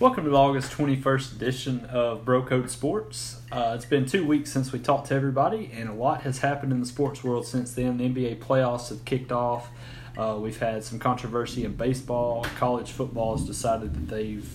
[0.00, 3.40] Welcome to the August 21st edition of Bro Code Sports.
[3.50, 6.70] Uh, it's been two weeks since we talked to everybody, and a lot has happened
[6.70, 7.98] in the sports world since then.
[7.98, 9.68] The NBA playoffs have kicked off.
[10.16, 12.46] Uh, we've had some controversy in baseball.
[12.58, 14.48] College football has decided that they've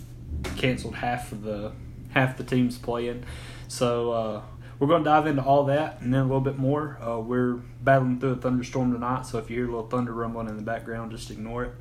[0.55, 1.73] canceled half of the
[2.11, 3.25] half the teams playing.
[3.67, 4.41] So uh,
[4.79, 6.97] we're going to dive into all that and then a little bit more.
[7.01, 10.47] Uh, we're battling through a thunderstorm tonight, so if you hear a little thunder rumbling
[10.47, 11.73] in the background, just ignore it.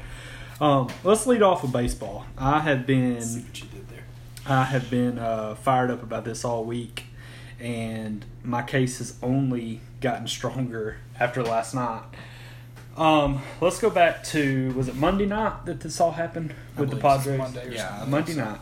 [0.62, 2.24] Um, let's lead off with baseball.
[2.38, 4.04] I have been See what you did there.
[4.46, 7.06] I have been uh, fired up about this all week,
[7.58, 12.04] and my case has only gotten stronger after last night.
[12.96, 16.96] Um, let's go back to was it Monday night that this all happened with the
[16.96, 17.38] Padres?
[17.38, 18.04] Monday yeah.
[18.06, 18.60] Monday night.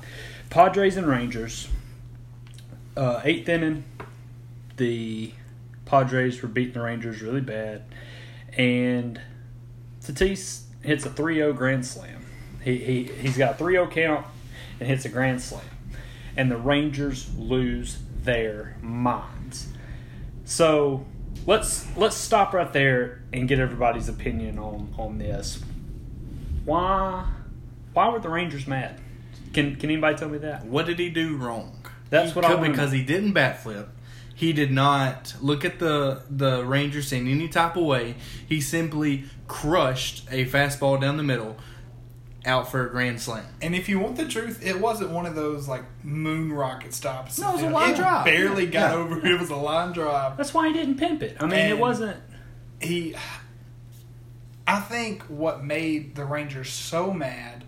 [0.49, 1.69] Padres and Rangers.
[2.97, 3.85] Uh, eighth inning,
[4.79, 5.35] the
[5.85, 7.83] Padres were beating the Rangers really bad,
[8.57, 9.21] and
[10.03, 12.25] Tatis hits a 3-0 grand slam.
[12.63, 14.27] He he he's got a 3-0 count
[14.79, 15.65] and hits a grand slam,
[16.37, 19.69] and the Rangers lose their minds.
[20.45, 21.07] So
[21.47, 25.63] let's let's stop right there and get everybody's opinion on on this.
[26.65, 27.27] Why
[27.93, 29.01] why were the Rangers mad?
[29.53, 30.67] Can can anybody tell me that?
[30.67, 31.87] What did he do wrong?
[32.11, 33.89] That's He what I because he didn't bat flip.
[34.41, 38.15] He did not look at the the Rangers in any type of way.
[38.49, 41.59] He simply crushed a fastball down the middle,
[42.47, 43.45] out for a grand slam.
[43.61, 47.39] And if you want the truth, it wasn't one of those like moon rocket stops.
[47.39, 48.25] No, it was a line it drive.
[48.25, 48.97] Barely got Yeah.
[48.97, 49.27] over.
[49.27, 50.39] It was a line drive.
[50.39, 51.37] That's why he didn't pimp it.
[51.39, 52.17] I mean, it wasn't.
[52.81, 53.15] He,
[54.67, 57.65] I think what made the Rangers so mad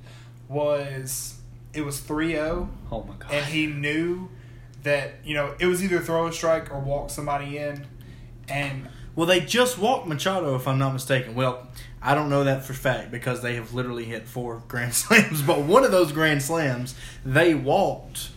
[0.49, 1.35] was
[1.75, 3.31] it was 3-0 Oh my god!
[3.31, 4.31] and he knew
[4.83, 7.87] that you know it was either throw a strike or walk somebody in,
[8.49, 11.35] and Well, they just walked Machado, if I'm not mistaken.
[11.35, 11.69] Well,
[12.01, 15.43] I don't know that for fact because they have literally hit four grand slams.
[15.43, 16.95] But one of those grand slams,
[17.25, 18.31] they walked.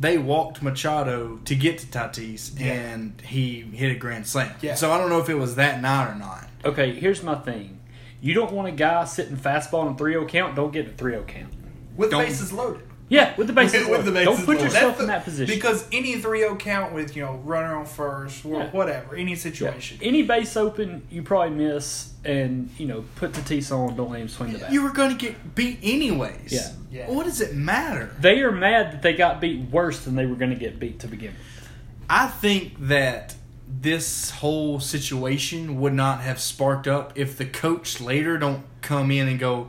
[0.00, 2.72] They walked Machado to get to Tatis, Yeah.
[2.72, 4.54] and he hit a grand slam.
[4.60, 4.76] Yeah.
[4.76, 6.46] So I don't know if it was that night or not.
[6.64, 7.80] Okay, here's my thing.
[8.20, 10.54] You don't want a guy sitting fastball on 3-0 count.
[10.54, 11.52] Don't get a 3-0 count.
[11.96, 12.82] with Don't- bases loaded.
[13.10, 13.86] Yeah, with the bases.
[13.88, 14.64] With the bases don't put loaded.
[14.64, 15.54] yourself That's in that position.
[15.54, 18.70] Because any 3-0 count with, you know, runner on first or Yeah.
[18.70, 19.38] whatever, any Yeah.
[19.38, 19.98] situation.
[20.02, 23.96] Any base open, you probably miss, and you know, put Tatis on.
[23.96, 24.72] Don't let him swing the bat.
[24.72, 26.52] You were going to get beat anyways.
[26.52, 26.68] Yeah.
[26.90, 27.06] Yeah.
[27.10, 28.14] What does it matter?
[28.20, 30.98] They are mad that they got beat worse than they were going to get beat
[31.00, 31.68] to begin with.
[32.10, 33.34] I think that
[33.80, 39.28] this whole situation would not have sparked up if the coach later don't come in
[39.28, 39.68] and go,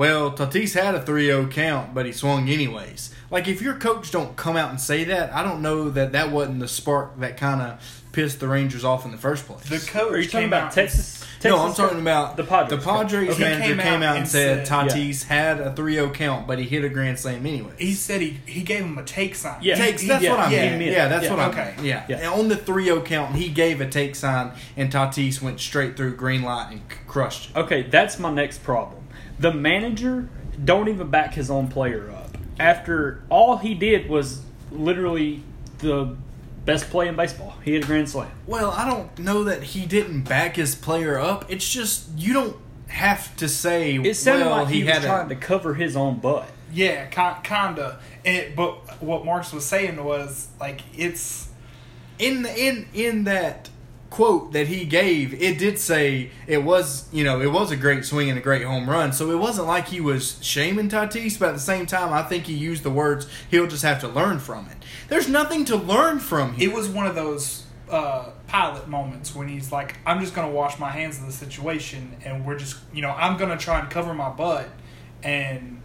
[0.00, 3.14] well, Tatis had a 3-0 count, but he swung anyways.
[3.30, 6.30] Like, if your coach don't come out and say that, I don't know that that
[6.32, 9.68] wasn't the spark that kind of pissed the Rangers off in the first place.
[9.68, 11.22] The coach Are you talking about out Texas?
[11.44, 12.80] no, I'm talking about the Padres.
[12.80, 13.40] The Padres Okay.
[13.42, 16.64] manager He came, came out, and said, said- Tatis had a 3-0 count, but he
[16.64, 17.72] hit a grand slam anyway.
[17.76, 19.58] He said he, he gave him a take sign.
[19.60, 19.74] Yeah.
[19.74, 20.88] Takes, He- that's yeah, what I yeah, mean.
[20.88, 21.30] yeah, Yeah, that's yeah.
[21.30, 21.74] what I Okay.
[21.76, 21.84] mean.
[21.86, 22.04] Yeah.
[22.08, 22.16] Yeah.
[22.16, 26.16] And on the 3-0 count, he gave a take sign, and Tatis went straight through
[26.16, 27.56] green light and crushed it.
[27.58, 28.99] Okay, that's my next problem.
[29.40, 30.28] The manager
[30.62, 32.36] don't even back his own player up.
[32.58, 35.42] After all he did was literally
[35.78, 36.14] the
[36.66, 37.54] best play in baseball.
[37.64, 38.30] He hit a grand slam.
[38.46, 41.50] Well, I don't know that he didn't back his player up.
[41.50, 42.56] It's just you don't
[42.88, 43.94] have to say.
[43.94, 46.46] It sounded well, like he, was had trying a, to cover his own butt.
[46.70, 47.98] Yeah, kinda.
[48.26, 51.48] And, but what Marks was saying was like it's
[52.18, 53.69] in the, in in that
[54.10, 55.40] quote that he gave.
[55.40, 58.62] It did say it was you know it was a great swing and a great
[58.64, 59.12] home run.
[59.12, 62.44] So it wasn't like he was shaming Tatis, but at the same time, I think
[62.44, 64.76] he used the words he'll just have to learn from it.
[65.08, 66.68] There's nothing to learn from here.
[66.70, 70.78] it was one of those uh, Pilate moments when he's like, I'm just gonna wash
[70.78, 74.12] my hands of the situation, and we're just you know I'm gonna try and cover
[74.14, 74.68] my butt,
[75.22, 75.80] and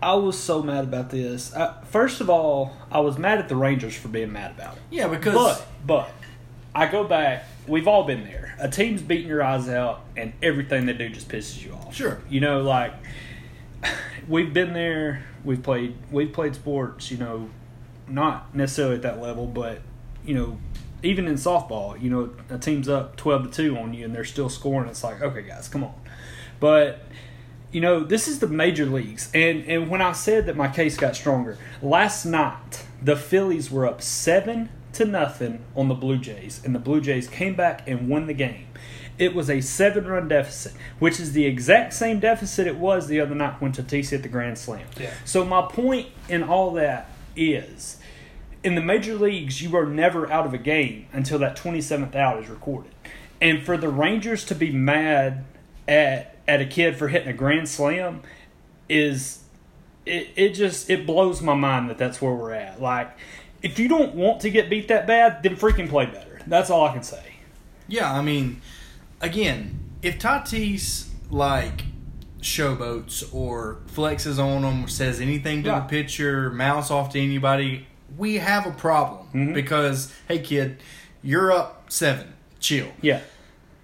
[0.00, 1.52] I was so mad about this.
[1.54, 4.82] Uh, first of all, I was mad at the Rangers for being mad about it.
[4.90, 6.10] yeah, because But but
[6.78, 7.44] I go back.
[7.66, 8.54] We've all been there.
[8.60, 11.92] A team's beating your eyes out, and everything they do just pisses you off.
[11.92, 12.20] Sure.
[12.30, 12.94] You know, like
[14.28, 15.24] we've been there.
[15.44, 15.96] We've played.
[16.12, 17.10] We've played sports.
[17.10, 17.50] You know,
[18.06, 19.80] not necessarily at that level, but
[20.24, 20.58] you know,
[21.02, 24.24] even in softball, you know, a team's up twelve to two on you, and they're
[24.24, 24.88] still scoring.
[24.88, 25.94] It's like, okay, guys, come on.
[26.60, 27.02] But
[27.72, 30.96] you know, this is the major leagues, and and when I said that my case
[30.96, 36.60] got stronger last night, the Phillies were up seven to nothing on the Blue Jays,
[36.64, 38.66] and the Blue Jays came back and won the game.
[39.18, 43.34] It was a seven-run deficit, which is the exact same deficit it was the other
[43.34, 44.86] night when Tatis hit the grand slam.
[44.98, 45.12] Yeah.
[45.24, 47.98] So my point in all that is,
[48.62, 52.42] in the major leagues, you are never out of a game until that 27th out
[52.42, 52.92] is recorded.
[53.40, 55.44] And for the Rangers to be mad
[55.86, 58.22] at at a kid for hitting a grand slam
[58.88, 59.40] is
[60.06, 62.80] it, it just it blows my mind that that's where we're at.
[62.80, 63.16] Like,
[63.62, 66.40] if you don't want to get beat that bad, then freaking play better.
[66.46, 67.22] That's all I can say.
[67.88, 68.60] Yeah, I mean,
[69.20, 71.84] again, if Tatis like
[72.40, 75.80] showboats or flexes on them or says anything to Right.
[75.80, 79.54] the pitcher, mouths off to anybody, we have a problem Mhm.
[79.54, 80.78] because hey kid,
[81.22, 82.88] you're up seven, chill.
[83.00, 83.20] Yeah,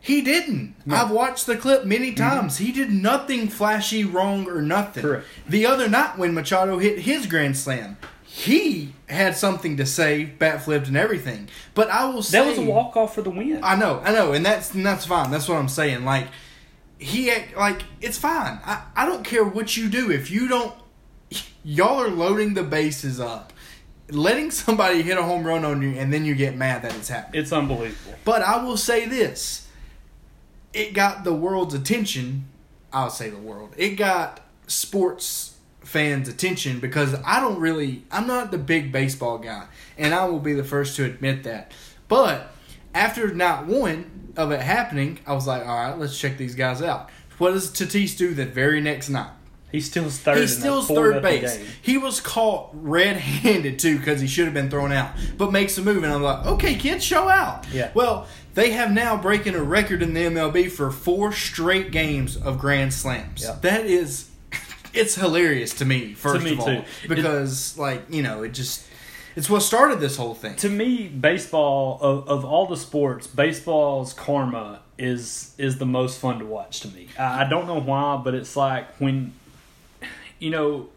[0.01, 0.75] He didn't.
[0.85, 0.97] No.
[0.97, 2.59] I've watched the clip many times.
[2.59, 5.03] He did nothing flashy, wrong, or nothing.
[5.03, 5.25] Correct.
[5.49, 7.97] The other night when Machado hit his grand slam,
[8.37, 11.49] he had something to say, bat flipped and everything.
[11.73, 13.61] But I will say that was a walk off for the win.
[13.63, 15.31] I know, I know, and that's and that's fine.
[15.31, 16.05] That's what I'm saying.
[16.05, 16.27] Like
[16.99, 18.59] he act- like it's fine.
[18.65, 20.75] I, I don't care what you do if you don't.
[21.63, 23.53] Y'all are loading the bases up,
[24.11, 27.09] letting somebody hit a home run on you, and then you get mad that it's
[27.09, 27.41] happening.
[27.41, 28.19] it's unbelievable.
[28.25, 29.69] But I will say this:
[30.73, 32.47] it got the world's attention.
[32.93, 33.75] I'll say the world.
[33.77, 35.54] It got sports
[35.85, 38.05] fans' attention because I don't really.
[38.11, 39.67] I'm not the big baseball guy,
[39.97, 41.73] and I will be the first to admit that.
[42.09, 42.53] But
[42.95, 46.83] after not one of it happening, I was like, all right, let's check these guys
[46.83, 47.11] out.
[47.39, 49.31] What does Tatis do the very next night?
[49.75, 50.39] He still third.
[50.39, 51.57] He steals third base.
[51.57, 51.67] game.
[51.83, 55.83] He was caught red-handed too because he should have been thrown out, but makes a
[55.83, 57.67] move, and I'm like, okay, kid, show out.
[57.73, 57.91] Yeah.
[57.93, 62.61] Well, they have now breaking a record in the MLB for four straight games of
[62.61, 63.43] grand slams.
[63.43, 63.57] Yeah.
[63.63, 64.31] That is,
[64.95, 66.15] it's hilarious to me.
[66.15, 66.83] First me of all, too.
[67.09, 68.87] because like you know, it just
[69.37, 70.57] it's what started this whole thing.
[70.57, 76.39] to me, baseball of, of all the sports, baseball's karma is is the most fun
[76.39, 77.09] to watch to me.
[77.19, 79.33] I, I don't know why, but it's like when
[80.39, 80.89] you know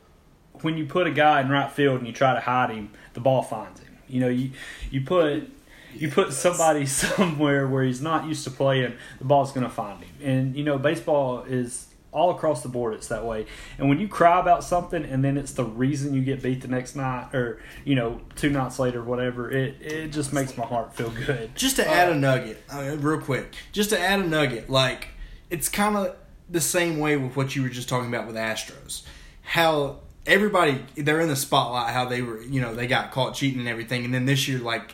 [0.61, 3.19] when you put a guy in right field and you try to hide him, the
[3.19, 3.97] ball finds him.
[4.07, 4.51] You know, you
[4.91, 5.49] you put
[5.93, 10.03] you put somebody somewhere where he's not used to playing, the ball's going to find
[10.03, 10.15] him.
[10.21, 13.45] And you know, baseball is all across the board it's that way.
[13.77, 16.67] And when you cry about something and then it's the reason you get beat the
[16.67, 20.93] next night or, you know, two nights later whatever, it it just makes my heart
[20.95, 21.55] feel good.
[21.55, 25.09] Just to add a nugget, uh, real quick, just to add a nugget, like
[25.49, 26.15] it's kind of
[26.49, 29.03] the same way with what you were just talking about with Astros.
[29.41, 33.59] How everybody they're in the spotlight, how they were, you know, they got caught cheating
[33.59, 34.93] and everything, and then this year, like,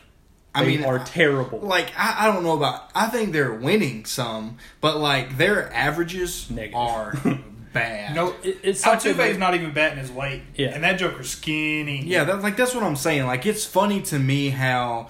[0.56, 1.60] I They mean, are terrible.
[1.60, 2.90] like I, I don't know about.
[2.94, 6.76] I think they're winning some, but like their averages Negative.
[6.76, 7.14] are
[7.74, 8.14] bad.
[8.16, 10.42] No, It- it's Altuve's the- not even batting his weight.
[10.56, 10.68] Yeah.
[10.68, 12.04] and that Joker's skinny.
[12.06, 13.26] Yeah, that, like that's what I'm saying.
[13.26, 15.08] Like it's funny to me how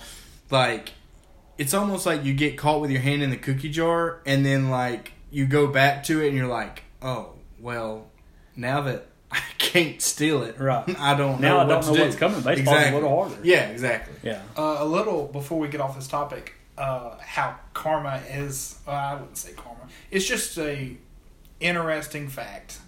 [0.50, 0.94] like
[1.58, 4.70] it's almost like you get caught with your hand in the cookie jar and then
[4.70, 8.08] like you go back to it and you're like, "Oh, well,
[8.56, 10.84] now that I can't steal it, Right.
[11.00, 12.42] I don't Now know I don't know do." what's coming.
[12.42, 13.38] Baseball's a little harder.
[13.44, 14.14] Yeah, exactly.
[14.24, 14.42] Yeah.
[14.58, 18.78] Uh, a little before we get off this topic, uh, how karma is.
[18.88, 19.88] Uh, I wouldn't say karma.
[20.12, 20.96] It's just a
[21.60, 22.80] interesting fact.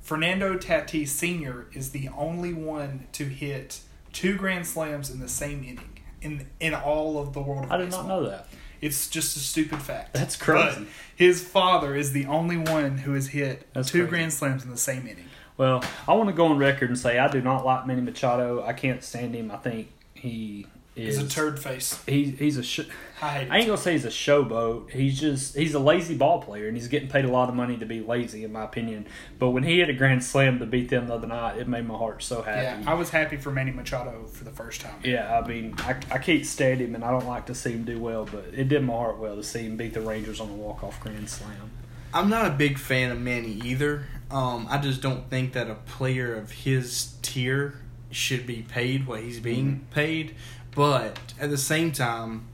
[0.00, 1.66] Fernando Tatis Sr.
[1.72, 3.80] is the only one to hit
[4.12, 7.64] two grand slams in the same inning in in all of the world.
[7.66, 8.48] Of I did not know that.
[8.80, 10.12] It's just a stupid fact.
[10.12, 10.80] That's crazy.
[10.80, 14.10] But his father is the only one who has hit That's two crazy.
[14.10, 15.26] grand slams in the same inning.
[15.62, 18.64] Well, I want to go on record and say I do not like Manny Machado.
[18.64, 19.52] I can't stand him.
[19.52, 20.66] I think he
[20.96, 22.02] is He's a turd face.
[22.04, 22.64] He's he's a.
[22.64, 22.88] Sh-
[23.22, 23.48] I hate.
[23.48, 24.90] I ain't gonna say he's a showboat.
[24.90, 27.76] He's just he's a lazy ball player, and he's getting paid a lot of money
[27.76, 29.06] to be lazy, in my opinion.
[29.38, 31.86] But when he hit a grand slam to beat them the other night, it made
[31.86, 32.86] my heart so Yeah, happy.
[32.88, 34.96] I was happy for Manny Machado for the first time.
[35.04, 37.84] Yeah, I mean, I, I can't stand him, and I don't like to see him
[37.84, 40.50] do well, but it did my heart well to see him beat the Rangers on
[40.50, 41.70] a walk off grand slam.
[42.14, 44.06] I'm not a big fan of Manny either.
[44.32, 47.74] Um, I just don't think that a player of his tier
[48.10, 50.34] should be paid what he's being paid.
[50.74, 52.46] But at the same time,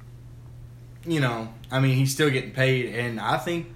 [1.07, 3.69] you know, I mean, he's still getting paid, and I think,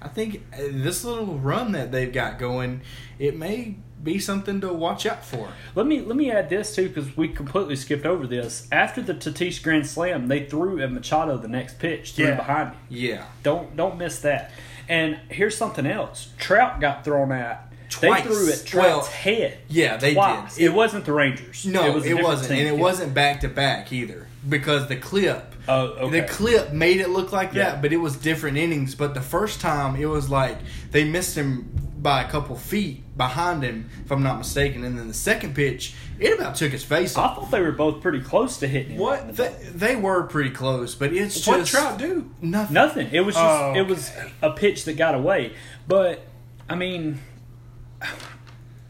[0.00, 2.80] I think this little run that they've got going,
[3.18, 5.50] it may be something to watch out for.
[5.76, 8.66] Let me let me add this too because we completely skipped over this.
[8.72, 12.34] After the Tatis grand slam, they threw at Machado the next pitch, threw Yeah.
[12.36, 12.78] behind him.
[12.88, 14.50] Yeah, Don't don't miss that.
[14.92, 17.72] And here's something else: Trout got thrown at.
[17.88, 18.24] Twice.
[18.24, 19.58] They threw at Trout's Well, head.
[19.68, 20.56] yeah, they twice.
[20.56, 20.64] did.
[20.64, 21.66] It, wasn't the Rangers.
[21.66, 25.54] no, it, was it wasn't, and it wasn't back to back either because the clip.
[25.68, 26.20] Oh, okay.
[26.20, 27.64] The clip made it look like Yeah.
[27.72, 28.94] that, but it was different innings.
[28.94, 30.58] But the first time, it was like
[30.90, 31.70] they missed him
[32.02, 34.82] by a couple feet behind him, if I'm not mistaken.
[34.84, 37.38] And then the second pitch, it about took his face off.
[37.38, 38.98] I thought they were both pretty close to hitting him.
[38.98, 41.46] What the they, they were pretty close, but it's just.
[41.48, 42.30] What just Trout do?
[42.40, 42.74] nothing.
[42.74, 43.08] Nothing.
[43.12, 44.10] It was just Oh, it was
[44.42, 45.54] a pitch that got away.
[45.86, 46.26] But
[46.68, 47.20] I mean,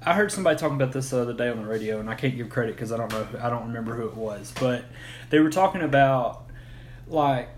[0.04, 2.36] I heard somebody talking about this the other day on the radio, and I can't
[2.36, 3.26] give credit because I don't know.
[3.40, 4.84] I don't remember who it was, but
[5.30, 6.44] they were talking about
[7.06, 7.50] like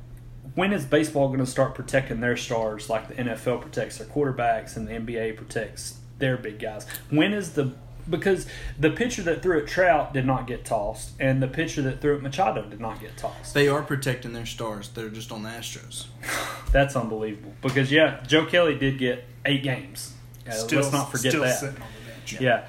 [0.54, 4.76] when is baseball going to start protecting their stars like the NFL protects their quarterbacks
[4.76, 6.86] and the NBA protects their big guys?
[7.10, 7.72] When is the
[8.08, 8.46] because
[8.78, 12.16] the pitcher that threw at Trout did not get tossed, and the pitcher that threw
[12.16, 13.54] at Machado did not get tossed.
[13.54, 14.90] They are protecting their stars.
[14.90, 16.06] They're just on the Astros.
[16.72, 17.54] That's unbelievable.
[17.62, 20.12] Because yeah, Joe Kelly did get eight games.
[20.44, 21.58] Yeah, Still, let's not forget still that.
[21.58, 22.40] sitting on the bench.
[22.40, 22.66] Yeah.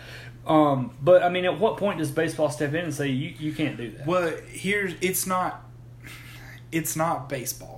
[0.47, 3.51] Um, but I mean, at what point does baseball step in and say you, you
[3.53, 4.05] can't do that?
[4.05, 5.65] Well, here's it's not
[6.71, 7.74] it's not baseball.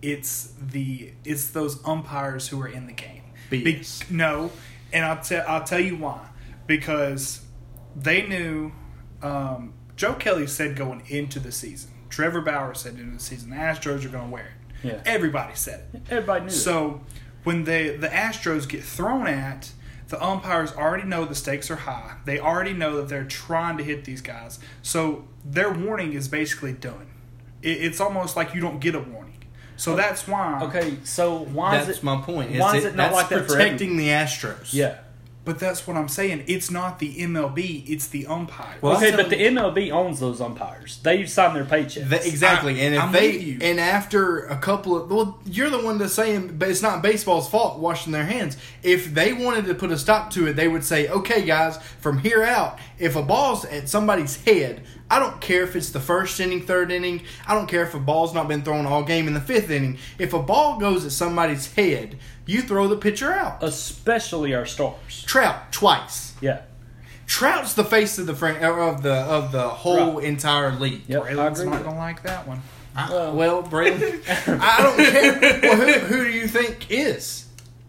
[0.00, 3.22] It's the it's those umpires who are in the game.
[3.50, 4.10] BS.
[4.10, 4.50] no,
[4.92, 6.26] and I'll tell I'll tell you why.
[6.66, 7.40] Because
[7.96, 8.72] they knew
[9.22, 11.90] um, Joe Kelly said going into the season.
[12.10, 14.86] Trevor Bauer said into the season the Astros are going to wear it.
[14.86, 15.02] Yeah.
[15.04, 16.02] Everybody said it.
[16.10, 16.50] Everybody knew.
[16.50, 17.00] So
[17.44, 19.72] when they the Astros get thrown at,
[20.08, 22.16] the umpires already know the stakes are high.
[22.24, 24.58] They already know that they're trying to hit these guys.
[24.82, 27.08] So their warning is basically done.
[27.62, 29.34] It, it's almost like you don't get a warning.
[29.78, 30.60] So that's why.
[30.64, 32.02] okay, so why That's is it?
[32.02, 32.50] my point.
[32.58, 34.74] Why is it not that's like that for protecting the Astros?
[34.74, 34.98] Yeah.
[35.48, 36.44] But that's what I'm saying.
[36.46, 37.88] It's not the MLB.
[37.88, 38.76] It's the umpire.
[38.82, 40.98] Well, okay, I'm but the MLB owns those umpires.
[41.02, 42.10] They sign their paychecks.
[42.10, 43.58] Th- exactly, I- and if I'm they with you.
[43.62, 47.48] and after a couple of well, you're the one that's saying, but it's not baseball's
[47.48, 48.58] fault washing their hands.
[48.82, 52.18] If they wanted to put a stop to it, they would say, "Okay, guys, from
[52.18, 56.38] here out, if a ball's at somebody's head, I don't care if it's the first
[56.40, 57.22] inning, third inning.
[57.46, 59.96] I don't care if a ball's not been thrown all game in the fifth inning.
[60.18, 63.62] If a ball goes at somebody's head, you throw the pitcher out.
[63.62, 65.22] especially our stars.
[65.26, 66.34] Trout twice.
[66.40, 66.62] Yeah.
[67.26, 70.24] Trout's the face of the fran- of the of the whole Right.
[70.24, 71.02] entire league.
[71.08, 71.22] Yep.
[71.24, 72.62] Braylon's not going to like that one.
[72.96, 74.22] I- well, Braylon,
[74.60, 75.60] I don't care.
[75.62, 77.44] Well, who, who do you think is?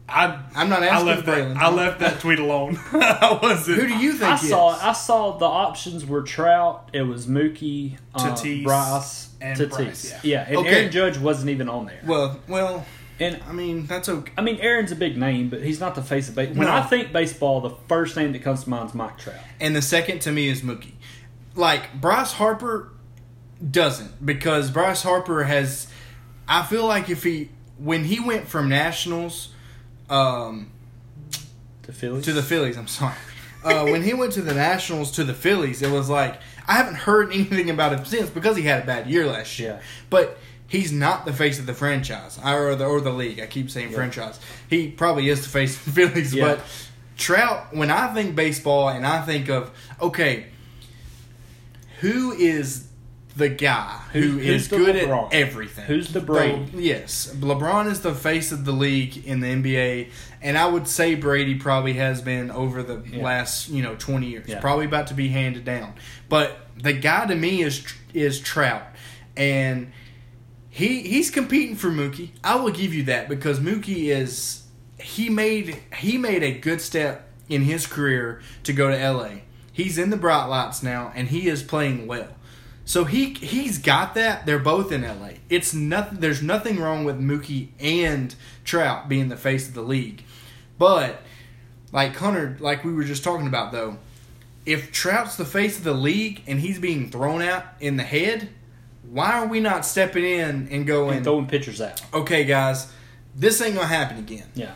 [0.09, 1.37] I I'm not I asking left that.
[1.37, 1.55] Braylon.
[1.57, 2.77] I left that tweet alone.
[2.93, 3.77] I wasn't.
[3.79, 4.49] Who do you think I is?
[4.49, 9.69] saw I saw the options were Trout, it was Mookie, uh, Tatis, Bryce, and Tatis.
[9.69, 10.19] Bryce, yeah.
[10.23, 10.45] yeah.
[10.47, 10.69] and Okay.
[10.79, 12.01] Aaron Judge wasn't even on there.
[12.05, 12.85] Well, well,
[13.19, 14.31] And I mean that's okay.
[14.37, 16.57] I mean, Aaron's a big name, but he's not the face of baseball.
[16.57, 16.73] When No.
[16.73, 19.35] I think baseball, the first name that comes to mind is Mike Trout.
[19.59, 20.93] And the second to me is Mookie.
[21.55, 22.91] Like Bryce Harper
[23.69, 25.87] doesn't because Bryce Harper has.
[26.47, 29.49] I feel like if he when he went from Nationals,
[30.09, 30.71] um,
[31.83, 32.77] The Phillies to the Phillies.
[32.77, 33.15] I'm sorry.
[33.63, 36.95] Uh, when he went to the Nationals to the Phillies, it was like I haven't
[36.95, 39.79] heard anything about him since because he had a bad year last year.
[39.81, 39.85] Yeah.
[40.09, 40.37] But
[40.69, 43.39] he's not the face of the franchise or the or the league.
[43.41, 44.39] I keep saying franchise.
[44.69, 46.33] He probably is the face of the Phillies.
[46.33, 46.45] Yeah.
[46.55, 46.59] But
[47.17, 49.71] Trout, when I think baseball and I think of
[50.01, 50.45] okay,
[52.01, 52.85] who is
[53.35, 55.85] the guy Who- who who's is good at everything?
[55.85, 56.65] Who's the Brady?
[56.75, 60.09] yes, LeBron is the face of the league in the NBA,
[60.41, 63.23] and I would say Brady probably has been over the Yeah.
[63.23, 64.47] last you know twenty years.
[64.47, 64.59] Yeah.
[64.59, 65.93] Probably about to be handed down.
[66.27, 67.83] But the guy to me is
[68.13, 68.83] is Trout,
[69.37, 69.91] and
[70.79, 72.29] he he's competing for Mookie.
[72.41, 74.63] I will give you that because Mookie is
[74.97, 79.41] he made he made a good step in his career to go to LA.
[79.73, 82.29] He's in the bright lights now, and he is playing well.
[82.85, 84.45] So he he's got that.
[84.45, 85.31] They're both in LA.
[85.49, 86.21] It's nothing.
[86.21, 88.33] There's nothing wrong with Mookie and
[88.63, 90.23] Trout being the face of the league,
[90.77, 91.21] but
[91.91, 93.97] like Hunter, like we were just talking about though,
[94.65, 98.47] if Trout's the face of the league and he's being thrown out in the head,
[99.11, 101.17] why are we not stepping in and going?
[101.17, 102.01] and throwing pitchers out.
[102.13, 102.91] okay, guys,
[103.35, 104.47] this ain't gonna happen again.
[104.55, 104.71] Yeah.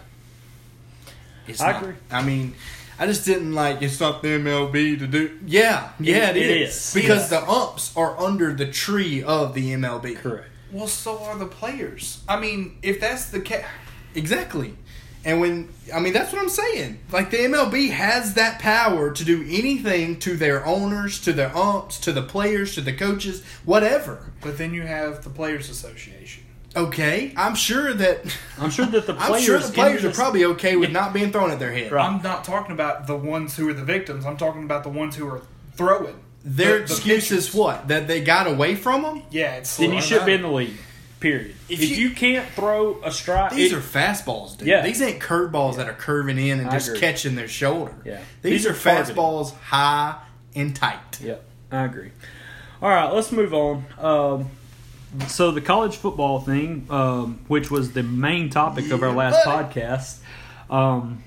[1.47, 1.81] It's I not.
[1.83, 1.95] agree.
[2.11, 2.53] I mean,
[2.97, 5.37] I just didn't like it's not the MLB to do.
[5.45, 6.93] Yeah, yeah, It- it it is, is.
[6.93, 7.41] because Yeah.
[7.41, 10.15] the umps are under the tree of the MLB.
[10.15, 10.47] Correct.
[10.71, 12.21] Well, so are the players.
[12.27, 13.65] I mean, if that's the case,
[14.15, 14.75] Exactly.
[15.25, 16.99] And when I mean that's what I'm saying.
[17.11, 21.99] Like the MLB has that power to do anything to their owners, to their umps,
[22.01, 24.31] to the players, to the coaches, whatever.
[24.41, 26.43] but then you have the players' association.
[26.75, 28.25] Okay, I'm sure that
[28.59, 29.45] I'm sure that the players, I'm players.
[29.45, 31.91] sure the players are this- probably okay with not being thrown at their head.
[31.91, 32.05] Right.
[32.05, 34.25] I'm not talking about the ones who are the victims.
[34.25, 35.41] I'm talking about the ones who are
[35.75, 36.19] throwing.
[36.43, 37.87] Their The- the excuse is what?
[37.87, 39.21] That they got away from them?
[39.31, 40.77] Yeah, it's Then you should be in the league.
[41.23, 41.55] Period.
[41.69, 44.67] If, If you, you- can't throw a strike, These it- are fastballs, dude.
[44.67, 44.81] Yeah.
[44.81, 46.99] These ain't curveballs that are curving in and I just agree.
[46.99, 47.93] catching their shoulder.
[48.03, 48.19] Yeah.
[48.41, 49.15] These, These are, targeted.
[49.15, 50.17] fastballs high
[50.53, 51.21] and tight.
[51.21, 52.11] Yep, I agree.
[52.81, 53.85] All right, let's move on.
[53.97, 54.49] Um,
[55.27, 59.79] so the college football thing, um, which was the main topic of our last buddy.
[59.79, 60.17] podcast,
[60.69, 61.23] um,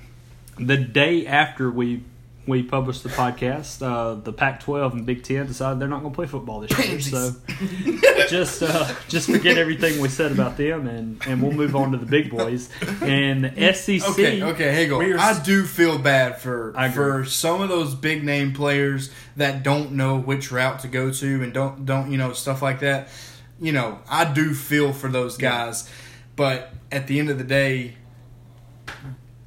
[0.58, 2.02] the day after we
[2.46, 6.14] we published the podcast, uh, the Pac-12 and Big Ten decided they're not going to
[6.14, 7.00] play football this year.
[7.00, 7.34] So
[8.28, 11.98] just uh, just forget everything we said about them, and, and we'll move on to
[11.98, 12.70] the big boys
[13.02, 14.08] and the SEC.
[14.10, 15.00] Okay, okay, hey go.
[15.00, 19.92] Are- I do feel bad for for some of those big name players that don't
[19.92, 23.08] know which route to go to and don't don't you know stuff like that.
[23.60, 25.90] You know, I do feel for those guys,
[26.36, 27.96] but at the end of the day,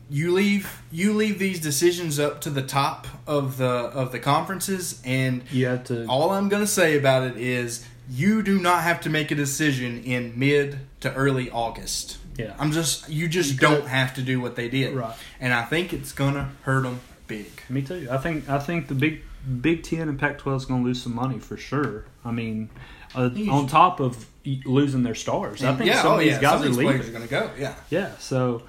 [0.09, 5.01] you leave you leave these decisions up to the top of the of the conferences,
[5.05, 6.05] and You have to.
[6.07, 10.03] all I'm gonna say about it is you do not have to make a decision
[10.03, 12.17] in mid to early August.
[12.37, 12.55] Yeah.
[12.57, 15.15] I'm just you just You don't have to do what they did, Right.
[15.39, 17.49] And I think it's gonna hurt them big.
[17.69, 18.07] Me too.
[18.09, 19.21] I think I think the big
[19.61, 22.03] Big Ten and Pac-12 is going to lose some money for sure.
[22.25, 22.69] I mean,
[23.15, 24.27] uh, on top of
[24.65, 27.01] losing their stars, I think yeah, some oh, of these yeah, guys some are leaving.
[27.09, 27.49] are gonna go.
[27.57, 27.75] Yeah.
[27.89, 28.63] Yeah, so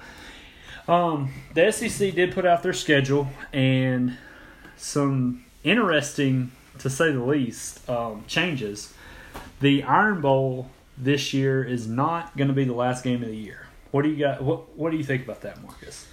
[0.91, 4.17] um, the SEC did put out their schedule and
[4.75, 8.93] some interesting, to say the least, um, changes.
[9.61, 13.35] The Iron Bowl this year is not going to be the last game of the
[13.35, 13.67] year.
[13.91, 14.41] What do you got?
[14.41, 16.07] What What do you think about that, Marcus?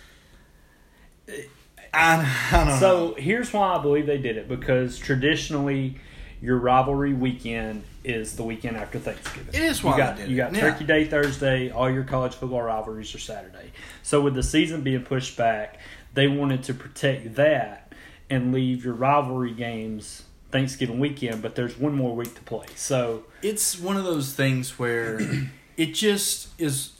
[1.28, 1.44] I,
[1.92, 2.78] I don't know.
[2.78, 5.98] So here's why I believe they did it because traditionally,
[6.40, 9.48] your rivalry weekend is the weekend after Thanksgiving.
[9.54, 10.60] It is why you got you got yeah.
[10.60, 11.70] Turkey Day Thursday.
[11.70, 13.72] All your college football rivalries are Saturday.
[14.02, 15.78] So with the season being pushed back,
[16.14, 17.92] they wanted to protect that
[18.30, 21.42] and leave your rivalry games Thanksgiving weekend.
[21.42, 22.66] But there's one more week to play.
[22.74, 25.20] So it's one of those things where
[25.76, 26.92] it just is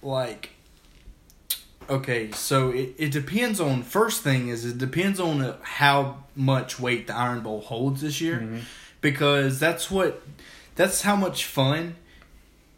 [0.00, 0.50] like
[1.90, 6.78] okay so it, it depends on first thing is it depends on uh, how much
[6.78, 8.58] weight the iron bowl holds this year Mm-hmm.
[9.02, 10.22] Because that's what
[10.74, 11.96] that's how much fun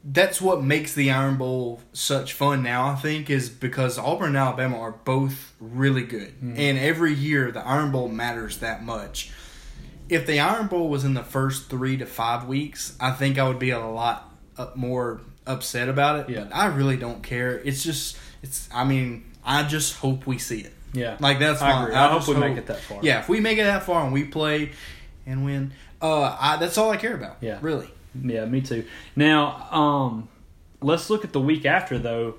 [0.07, 4.37] that's what makes the iron bowl such fun now i think is because auburn and
[4.37, 6.59] alabama are both really good Mm-hmm.
[6.59, 9.31] and every year the iron bowl matters that much
[10.09, 13.49] if the Iron Bowl was in the first three to five weeks, I think I
[13.49, 16.35] would be a lot uh, more upset about it.
[16.35, 16.49] Yeah.
[16.52, 17.59] I really don't care.
[17.59, 18.69] It's just, it's.
[18.71, 20.75] I mean, I just hope we see it.
[20.93, 21.95] yeah, Like that's I agree.
[21.95, 23.00] I, hope we make it that far.
[23.02, 24.73] Yeah, if we make it that far and we play
[25.25, 25.73] and win,
[26.04, 27.38] uh, I, that's all I care about.
[27.40, 27.58] Yeah.
[27.62, 27.88] really.
[28.23, 28.84] Yeah, me too.
[29.16, 30.28] Now, um,
[30.80, 32.34] let's look at the week after though.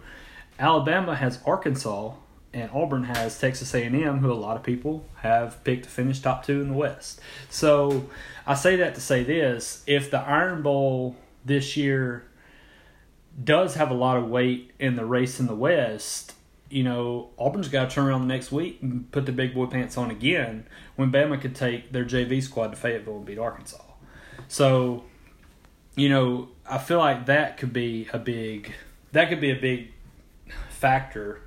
[0.57, 2.13] Alabama has Arkansas,
[2.53, 6.45] and Auburn has Texas A&M, who a lot of people have picked to finish top
[6.45, 7.19] two in the West.
[7.49, 8.07] So,
[8.47, 12.23] I say that to say this: if the Iron Bowl this year
[13.43, 16.33] does have a lot of weight in the race in the West,
[16.69, 19.67] you know, Auburn's got to turn around the next week and put the big boy
[19.67, 23.81] pants on again when Bama could take their JV squad to Fayetteville and beat Arkansas.
[24.47, 25.03] So,
[25.95, 28.73] you know, I feel like that could be a big
[29.11, 29.91] that could be a big
[30.69, 31.41] factor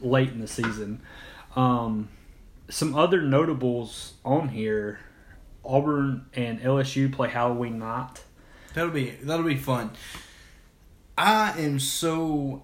[0.00, 1.02] late in the season.
[1.56, 2.08] Um,
[2.68, 5.00] some other notables on here:
[5.64, 8.24] Auburn and LSU play Halloween night.
[8.74, 9.90] That'll be that'll be fun.
[11.16, 12.62] I am so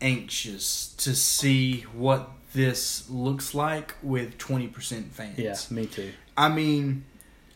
[0.00, 5.38] anxious to see what this looks like with twenty percent fans.
[5.38, 6.12] Yeah, me too.
[6.36, 7.04] I mean,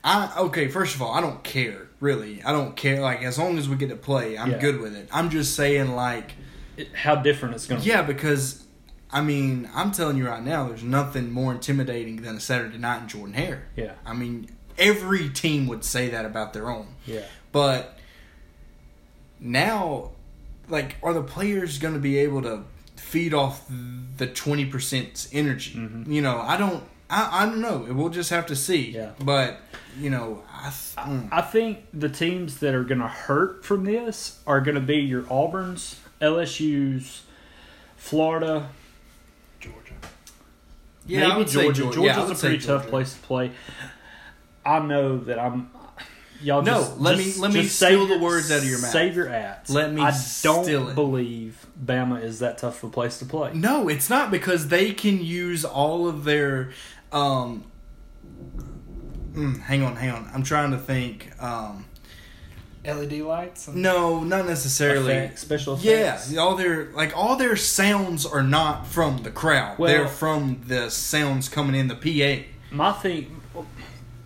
[0.05, 0.68] I okay.
[0.68, 2.42] First of all, I don't care really.
[2.42, 3.00] I don't care.
[3.00, 4.59] Like as long as we get to play, I'm Yeah.
[4.59, 5.09] good with it.
[5.12, 6.33] I'm just saying, like,
[6.76, 7.90] It, how different it's going to be.
[7.90, 8.64] yeah, because
[9.11, 13.02] I mean, I'm telling you right now, there's nothing more intimidating than a Saturday night
[13.02, 13.62] in Jordan Hare.
[13.76, 16.88] Yeah, I mean, every team would say that about their own.
[17.07, 17.22] yeah.
[17.52, 17.98] But
[19.38, 20.12] now,
[20.68, 22.64] like, are the players going to be able to
[22.96, 23.64] feed off
[24.16, 25.75] the twenty percent energy?
[25.75, 26.07] Mhm.
[26.07, 26.83] You know, I don't.
[27.11, 27.87] I, I don't know.
[27.90, 28.90] We'll just have to see.
[28.92, 29.11] Yeah.
[29.22, 29.59] But
[29.98, 30.62] you know, I.
[30.70, 31.29] th- mm.
[31.31, 34.96] I think the teams that are going to hurt from this are going to be
[34.96, 37.22] your Auburns, LSU's,
[37.96, 38.68] Florida,
[39.61, 39.92] Georgia.
[41.07, 41.83] yeah, I maybe would say Georgia.
[41.83, 42.01] Georgia.
[42.01, 42.90] Yeah, Georgia's would a say pretty tough Georgia.
[42.90, 43.51] place to play.
[44.64, 45.70] I know that I'm.
[46.42, 48.81] Y'all No, just, let just- me- let me steal save the words out of your
[48.81, 48.90] mouth.
[48.90, 49.70] Save your ads.
[49.70, 50.94] Let me I don't steal it.
[50.94, 53.52] believe Bama is that tough of a place to play.
[53.55, 56.70] No, it's not because they can use all of their.
[57.12, 57.64] Um,
[59.35, 60.31] mm, hang on, hang on.
[60.35, 61.31] I'm trying to think.
[61.42, 61.87] Um,
[62.85, 63.68] LED lights.
[63.68, 65.12] No, not necessarily.
[65.12, 66.31] Effects, special effects.
[66.33, 69.78] Yeah, all their like all their sounds are not from the crowd.
[69.78, 72.44] Well- They're from the sounds coming in the PA.
[72.72, 73.40] My thing,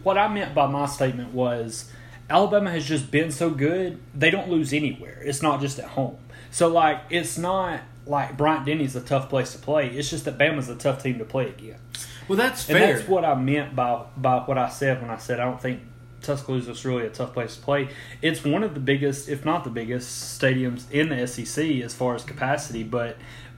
[0.03, 1.91] what I meant by my statement was
[2.29, 5.23] Alabama has just been so good, they don't lose anywhere.
[5.25, 6.17] It's not just at home.
[6.51, 9.89] So, like, it's not like Bryant Denny's a tough place to play.
[9.89, 12.07] It's just that Bama's a tough team to play against.
[12.29, 12.95] Well, that's And fair.
[12.97, 15.81] that's what I meant by, by what I said when I said I don't think
[16.23, 17.89] Tuscaloosa's really a tough place to play.
[18.23, 22.15] It's one of the biggest, if not the biggest, stadiums in the SEC as far
[22.17, 22.83] as capacity.
[22.83, 23.17] But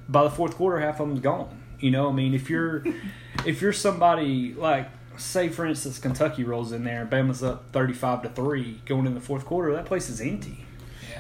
[0.09, 1.63] by the fourth quarter, half of them's gone.
[1.81, 2.85] You know, I mean, if you're
[3.47, 8.23] if you're somebody like, say for instance, Kentucky rolls in there and Bama's up thirty-five
[8.23, 10.65] to three going in the fourth quarter, that place is empty.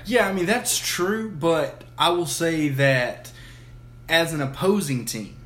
[0.06, 3.30] Yeah, I mean that's true, but I will say that
[4.08, 5.37] as an opposing team,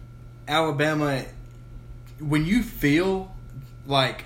[0.46, 1.24] Alabama,
[2.20, 3.34] when you feel
[3.86, 4.24] like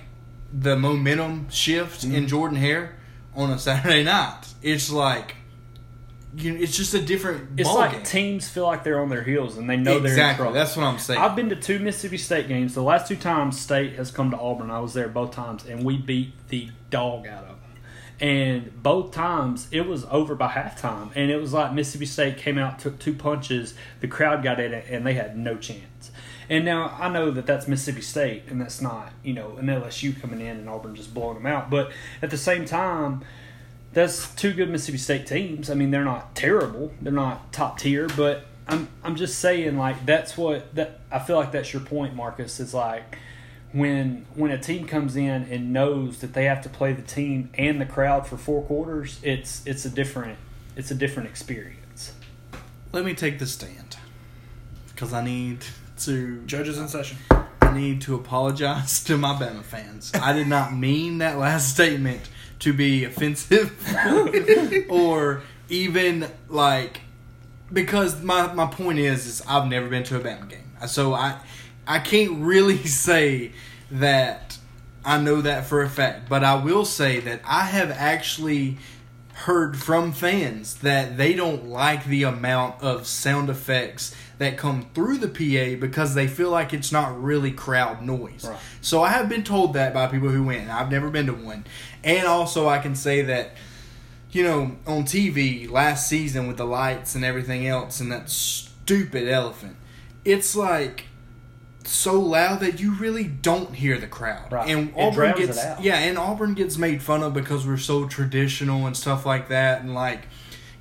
[0.53, 2.25] the momentum shift in mm-hmm.
[2.27, 2.95] Jordan Hare
[3.35, 5.35] on a Saturday night, it's like
[6.37, 7.59] you know, it's just a different.
[7.59, 8.03] It's like game.
[8.03, 10.43] teams feel like they're on their heels and they know they're in exactly.
[10.43, 10.53] trouble.
[10.53, 11.19] That's what I'm saying.
[11.19, 12.75] I've been to two Mississippi State games.
[12.75, 15.83] The last two times State has come to Auburn, I was there both times, and
[15.83, 17.57] we beat the dog out of them.
[18.19, 22.57] And both times it was over by halftime, and it was like Mississippi State came
[22.59, 26.11] out, took two punches, the crowd got in it, and they had no chance.
[26.49, 30.19] And now I know that that's Mississippi State, and that's not you know an LSU
[30.19, 31.69] coming in and Auburn just blowing them out.
[31.69, 33.23] But at the same time,
[33.97, 35.71] that's two good Mississippi State teams.
[35.71, 36.93] I mean, they're not terrible.
[37.01, 41.35] They're not top tier, but I'm I'm just saying like that's what that I feel
[41.35, 42.59] like that's your point, Marcus.
[42.59, 43.17] Is like
[43.71, 47.49] when when a team comes in and knows that they have to play the team
[47.55, 50.37] and the crowd for four quarters, it's it's a different
[50.75, 52.13] it's a different experience.
[52.93, 53.97] Let me take the stand
[54.89, 55.65] because I need
[56.01, 56.43] to.
[56.45, 57.17] Judges in session.
[57.61, 60.11] I need to apologize to my Bama fans.
[60.13, 62.29] I did not mean that last statement
[62.59, 63.73] to be offensive
[64.89, 67.01] or even like
[67.71, 70.71] because my, my point is is I've never been to a Bama game.
[70.87, 71.39] So I
[71.85, 73.51] I can't really say
[73.91, 74.57] that
[75.05, 78.77] I know that for a fact, but I will say that I have actually
[79.33, 85.17] heard from fans that they don't like the amount of sound effects that come through
[85.17, 88.45] the PA because they feel like it's not really crowd noise.
[88.47, 88.59] Right.
[88.81, 90.63] So I have been told that by people who went.
[90.63, 91.65] and I've never been to one.
[92.07, 93.51] And also I can say that
[94.31, 99.27] you know, on TV last season with the lights and everything else and that stupid
[99.27, 99.77] elephant,
[100.25, 101.05] it's like
[101.85, 104.51] so loud that you really don't hear the crowd.
[104.51, 104.69] Right.
[104.69, 105.81] And Auburn gets it out.
[105.81, 109.81] yeah, and Auburn gets made fun of because we're so traditional and stuff like that
[109.81, 110.27] and like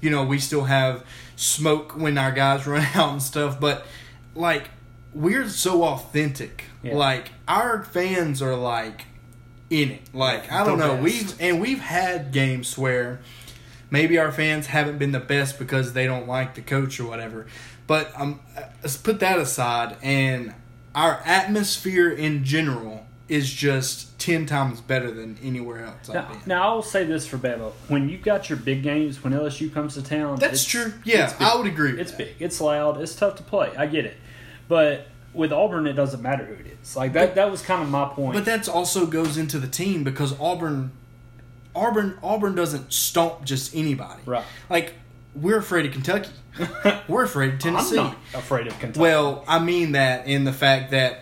[0.01, 1.05] you know, we still have
[1.37, 3.87] smoke when our guys run out and stuff, but
[4.35, 4.71] like
[5.15, 6.65] we're so authentic.
[6.83, 6.97] Yeah.
[6.97, 9.07] Like our fans are like
[9.71, 10.03] in it.
[10.15, 11.03] Like I don't The know, best.
[11.05, 13.21] we've and we've had games where
[13.91, 17.47] maybe our fans haven't been the best because they don't like the coach or whatever.
[17.87, 18.41] But um,
[18.83, 20.55] let's put that aside, and
[20.95, 26.41] our atmosphere in general is just ten times better than anywhere else I've Now, been.
[26.47, 29.95] now I'll say this for Bama: when you've got your big games, when LSU comes
[29.95, 30.93] to town, That's it's- true.
[31.05, 31.43] Yeah, it's big.
[31.47, 31.93] I would agree.
[31.93, 32.19] With It's that.
[32.19, 32.35] big.
[32.41, 33.01] It's loud.
[33.01, 33.73] It's tough to play.
[33.77, 34.17] I get it,
[34.69, 36.97] but with Auburn, it doesn't matter who it is.
[36.97, 37.35] Like that.
[37.35, 38.35] That was kind of my point.
[38.35, 40.93] But that also goes into the team because Auburn,
[41.75, 44.23] Auburn, Auburn doesn't stomp just anybody.
[44.25, 44.45] Right.
[44.69, 44.95] Like
[45.35, 46.31] we're afraid of Kentucky.
[47.09, 47.99] we're afraid of Tennessee.
[47.99, 49.01] I'm not afraid of Kentucky.
[49.01, 51.21] Well, I mean that in the fact that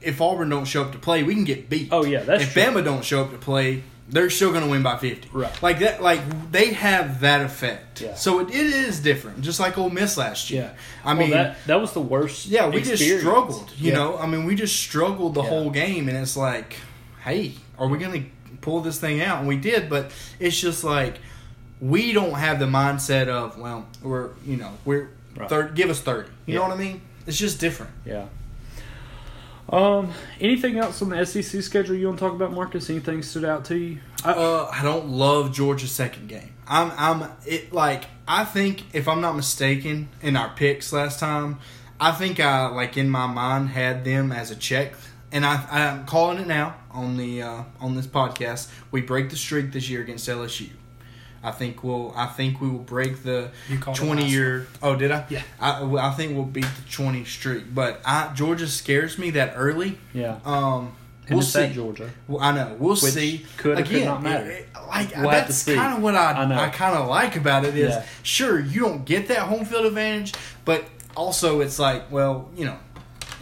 [0.00, 1.88] if Auburn don't show up to play, we can get beat.
[1.92, 2.62] Oh, yeah, that's if true.
[2.62, 5.28] Bama don't show up to play, they're still going to win by fifty.
[5.32, 5.62] Right.
[5.62, 6.02] Like that.
[6.02, 6.20] Like
[6.52, 8.00] they have that effect.
[8.00, 8.14] Yeah.
[8.14, 10.62] So it, it is different, just like Ole Miss last year.
[10.74, 12.46] yeah, I Well, mean, that that was the worst.
[12.46, 13.70] yeah, we just struggled.
[13.78, 13.98] You Yeah.
[13.98, 15.48] know, I mean, we just struggled the Yeah.
[15.48, 16.76] whole game, and it's like,
[17.24, 19.38] hey, are we going to pull this thing out?
[19.38, 21.18] And we did, but it's just like
[21.80, 25.48] we don't have the mindset of, well, we're you know we're Right.
[25.48, 26.28] third, give us thirty.
[26.44, 27.00] You know what I mean?
[27.26, 27.92] It's just different.
[28.04, 28.24] Yeah.
[29.72, 30.12] Um.
[30.38, 32.90] Anything else on the SEC schedule you want to talk about, Marcus?
[32.90, 33.98] Anything stood out to you?
[34.22, 36.52] I, Uh, I don't love Georgia's second game.
[36.68, 41.58] I'm, I'm, it like I think if I'm not mistaken in our picks last time,
[41.98, 44.94] I think I like in my mind had them as a check,
[45.32, 48.68] and I, I'm calling it now on the uh, on this podcast.
[48.90, 50.70] We break the streak this year against LSU.
[51.44, 52.12] I think we'll.
[52.16, 54.66] I think we will break the You called it twenty last year.
[54.82, 55.24] Oh, did I?
[55.28, 55.42] Yeah.
[55.60, 57.74] I, I think we'll beat the twenty streak.
[57.74, 59.98] But I, Georgia scares me that early.
[60.12, 60.38] yeah.
[60.44, 60.92] Um,
[61.28, 61.68] And we'll see.
[61.72, 62.10] Georgia.
[62.28, 62.76] Well, I know.
[62.78, 63.44] We'll Which see.
[63.56, 64.50] could or could not matter.
[64.50, 66.66] it- it- like We'll that's kind of what I I.
[66.66, 68.04] I, kind of like about it is Yeah.
[68.22, 70.34] sure you don't get that home field advantage,
[70.66, 70.84] but
[71.16, 72.76] also it's like well you know,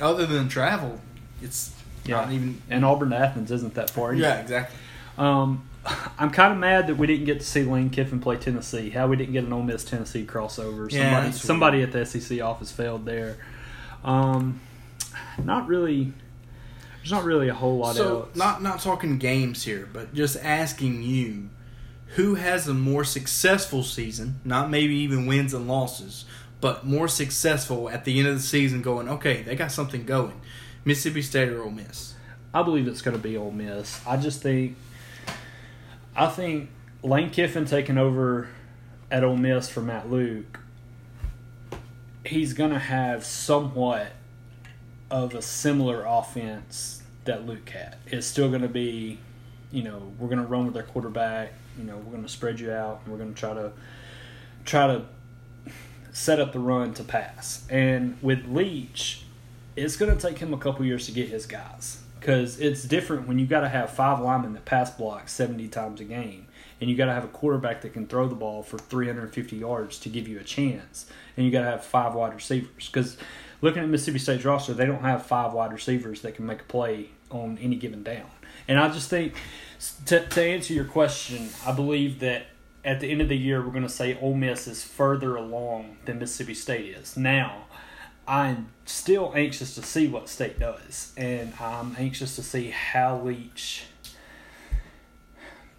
[0.00, 1.00] other than travel,
[1.42, 1.72] it's
[2.04, 2.16] Yeah.
[2.20, 2.62] not even.
[2.70, 4.12] And Auburn to Athens isn't that far.
[4.14, 4.22] either.
[4.22, 4.78] Yeah, exactly.
[5.18, 5.62] Um,
[6.18, 8.90] I'm kind of mad that we didn't get to see Lane Kiffin play Tennessee.
[8.90, 10.90] How we didn't get an Ole Miss Tennessee crossover.
[10.92, 13.38] Yeah, Somebody, somebody at the SEC office failed there.
[14.04, 14.60] Um,
[15.42, 16.12] not really.
[16.98, 18.36] There's not really a whole lot So else.
[18.36, 21.48] not not talking games here, but just asking you,
[22.16, 24.40] who has a more successful season?
[24.44, 26.26] Not maybe even wins and losses,
[26.60, 28.82] but more successful at the end of the season.
[28.82, 30.38] Going okay, they got something going.
[30.84, 32.14] Mississippi State or Ole Miss?
[32.52, 34.00] I believe it's going to be Ole Miss.
[34.06, 34.76] I just think,
[36.20, 36.68] I think
[37.02, 38.50] Lane Kiffin taking over
[39.10, 40.60] at Ole Miss for Matt Luke,
[42.26, 44.08] he's going to have somewhat
[45.10, 47.96] of a similar offense that Luke had.
[48.06, 49.18] It's still going to be,
[49.72, 51.54] you know, we're going to run with our quarterback.
[51.78, 53.00] You know, we're going to spread you out.
[53.02, 53.72] And we're going to try to
[54.66, 55.04] try to
[56.12, 57.66] set up the run to pass.
[57.70, 59.22] And with Leach,
[59.74, 62.02] it's going to take him a couple years to get his guys.
[62.20, 66.00] Because it's different when you got to have five linemen that pass block 70 times
[66.00, 66.46] a game
[66.78, 69.98] and you got to have a quarterback that can throw the ball for 350 yards
[69.98, 71.06] to give you a chance
[71.36, 72.86] and you got to have five wide receivers.
[72.86, 73.16] Because
[73.62, 76.64] looking at mississippi state's roster they don't have five wide receivers that can make a
[76.64, 78.30] play on any given down.
[78.68, 79.34] And i just think
[80.06, 82.46] to, to answer your question i believe that
[82.84, 85.98] at the end of the year we're going to say Ole Miss is further along
[86.06, 87.16] than Mississippi State is.
[87.16, 87.66] Now
[88.30, 93.86] I'm still anxious to see what State does, and I'm anxious to see how Leach.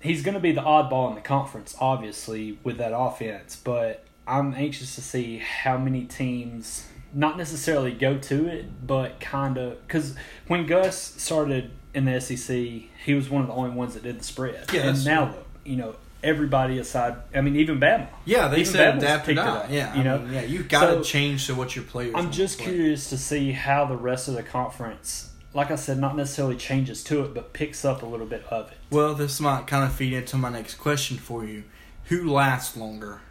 [0.01, 4.53] He's going to be the oddball in the conference, obviously, with that offense, but I'm
[4.53, 10.13] anxious to see how many teams not necessarily go to it, but kind of because
[10.47, 14.19] when Gus started in the SEC, he was one of the only ones that did
[14.19, 14.65] the spread.
[14.73, 18.07] Yeah, and now look, you know, everybody aside, I mean, even Bama.
[18.25, 19.47] Yeah, they Even said Bama's adapt or picked die.
[19.47, 20.19] up, Yeah, you I know?
[20.19, 22.13] mean, yeah, you've got to change to what your players.
[22.15, 22.67] I'm just play.
[22.73, 27.03] curious to see how the rest of the conference, like I said, not necessarily changes
[27.05, 28.77] to it, but picks up a little bit of it.
[28.89, 31.63] Well, this might kind of feed into my next question for you:
[32.05, 33.21] Who lasts longer,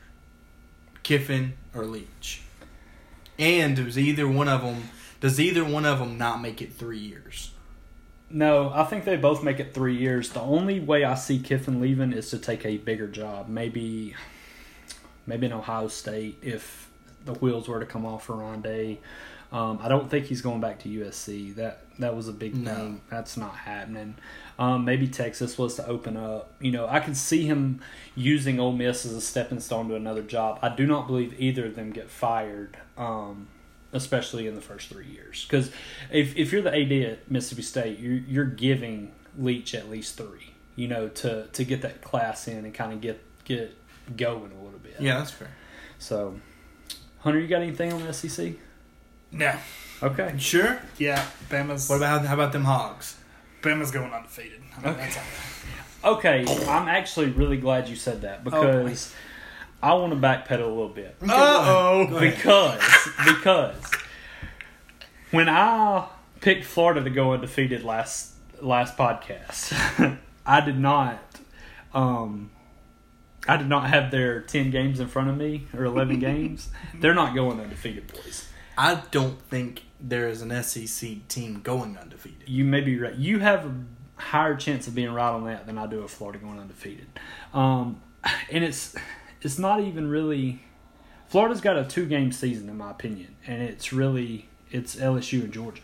[1.03, 2.43] Kiffin or Leach?
[3.39, 6.99] And does either one of them does either one of them not make it three
[6.99, 7.53] years?
[8.31, 10.31] No, I think they both make it three years.
[10.31, 14.15] The only way I see Kiffin leaving is to take a bigger job, maybe,
[15.27, 16.89] maybe in Ohio State if
[17.25, 18.99] the wheels were to come off for Ryan Day.
[19.53, 21.57] Um, I don't think he's going back to USC.
[21.57, 22.73] That that was a big No.
[22.73, 23.01] thing.
[23.11, 24.15] That's not happening.
[24.61, 26.53] Um, maybe Texas was to open up.
[26.61, 27.81] You know, I could see him
[28.15, 30.61] using Ole Miss as a stepping stone to another job.
[30.63, 32.77] I do not believe either of them get fired.
[32.97, 33.49] Um,
[33.93, 35.45] especially in the first three years.
[35.45, 35.71] Because
[36.11, 40.53] if, if you're the AD at Mississippi State, you're, you're giving Leach at least three,
[40.77, 43.77] you know, to, to get that class in and kind of get get
[44.17, 44.97] going a little bit.
[45.01, 45.51] Yeah, that's fair.
[45.99, 46.41] So,
[47.21, 48.53] Hunter, you got anything on the SEC?
[49.33, 49.55] No.
[50.03, 50.35] Okay.
[50.39, 50.81] Sure?
[50.99, 51.89] Yeah, Bama's.
[51.89, 53.17] What about how about them Hogs?
[53.63, 54.61] Bama's going undefeated?
[54.77, 55.01] I mean, Okay.
[55.01, 55.23] that's all.
[56.03, 59.15] Okay, I'm actually really glad you said that oh, because
[59.83, 61.17] I want to backpedal a little bit.
[61.23, 62.19] Uh-oh.
[62.21, 62.83] Because
[63.25, 63.77] because
[65.31, 66.07] when I
[66.41, 71.19] picked Florida to go undefeated last last podcast, I did not
[71.95, 72.51] um
[73.49, 76.69] I did not have their 10 games in front of me or 11 games.
[76.95, 78.47] They're not going undefeated, boys.
[78.77, 82.49] I don't think there is an SEC team going undefeated.
[82.49, 83.15] You may be right.
[83.15, 83.75] You have a
[84.17, 87.07] higher chance of being right on that than I do of Florida going undefeated.
[87.55, 88.01] Um,
[88.51, 88.95] and it's
[89.43, 90.61] it's not even really.
[91.29, 95.53] Florida's got a two game season in my opinion, and it's really it's LSU and
[95.53, 95.83] Georgia.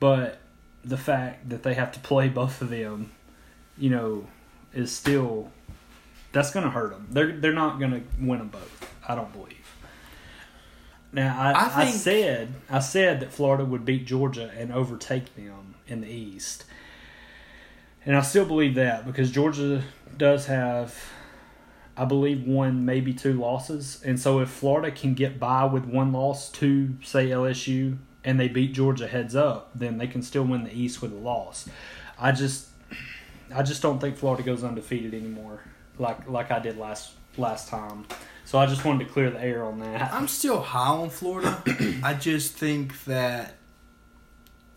[0.00, 0.38] But
[0.84, 3.12] the fact that they have to play both of them,
[3.78, 4.26] you know,
[4.72, 5.50] is still
[6.32, 7.06] that's going to hurt them.
[7.10, 8.92] They're they're not going to win them both.
[9.06, 9.76] I don't believe.
[11.12, 15.76] Now I, I I, said I said that Florida would beat Georgia and overtake them
[15.86, 16.64] in the East,
[18.04, 19.84] and I still believe that because Georgia
[20.18, 21.12] does have,
[21.96, 26.12] I believe, one maybe two losses, and so if Florida can get by with one
[26.12, 30.64] loss to say LSU and they beat Georgia heads up, then they can still win
[30.64, 31.68] the East with a loss.
[32.18, 32.68] I just,
[33.54, 35.60] I just don't think Florida goes undefeated anymore,
[35.98, 38.06] like like I did last last time.
[38.44, 40.12] So I just wanted to clear the air on that.
[40.12, 41.62] I'm still high on Florida.
[42.02, 43.54] I just think that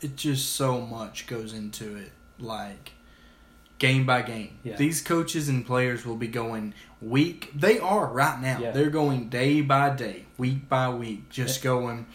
[0.02, 2.94] it just so much goes into it, like
[3.80, 4.58] game by game.
[4.64, 4.76] Yeah.
[4.76, 7.52] These coaches and players will be going week.
[7.56, 8.60] They are right now.
[8.60, 8.72] Yeah.
[8.72, 12.08] They're going day by day, week by week, just going.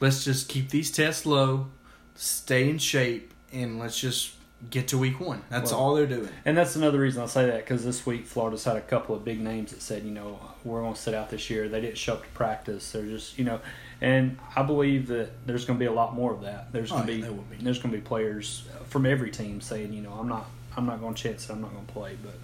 [0.00, 1.68] Let's just keep these tests low,
[2.14, 4.32] stay in shape, and let's just
[4.70, 5.42] get to week one.
[5.48, 6.28] That's Well, all they're doing.
[6.44, 9.24] And that's another reason I say that because this week Florida's had a couple of
[9.24, 11.68] big names that said, you know, we're going to sit out this year.
[11.68, 12.92] They didn't show up to practice.
[12.92, 13.60] They're just, you know,
[14.00, 16.72] and I believe that there's going to be a lot more of that.
[16.72, 17.56] There's Oh, going to be, will be.
[17.60, 21.00] there's going to be players from every team saying, you know, I'm not I'm not
[21.00, 21.52] going to chance it.
[21.52, 22.16] I'm not going to play.
[22.22, 22.34] But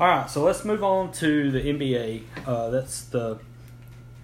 [0.00, 2.22] all right, so let's move on to the NBA.
[2.46, 3.38] Uh, that's the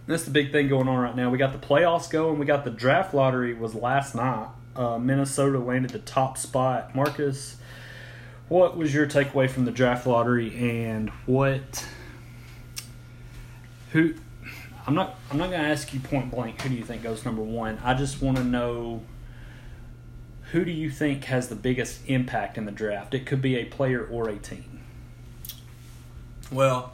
[0.06, 1.30] that's the big thing going on right now.
[1.30, 2.38] We got the playoffs going.
[2.38, 4.48] We got the draft lottery was last night.
[4.76, 6.94] Uh, Minnesota landed the top spot.
[6.94, 7.56] Marcus,
[8.48, 11.86] what was your takeaway from the draft lottery, and what?
[13.92, 14.14] Who?
[14.86, 15.18] I'm not.
[15.30, 16.60] I'm not going to ask you point blank.
[16.60, 17.78] Who do you think goes number one?
[17.82, 19.02] I just want to know.
[20.54, 23.12] Who do you think has the biggest impact in the draft?
[23.12, 24.84] It could be a player or a team.
[26.52, 26.92] Well,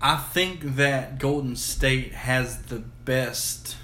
[0.00, 3.76] I think that Golden State has the best.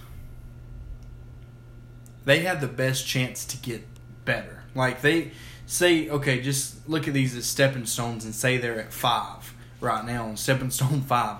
[2.25, 3.83] They have the best chance to get
[4.25, 4.63] better.
[4.73, 5.33] Like they
[5.67, 10.05] say, okay, just look at these as stepping stones and say they're at five right
[10.05, 11.39] now on stepping stone five.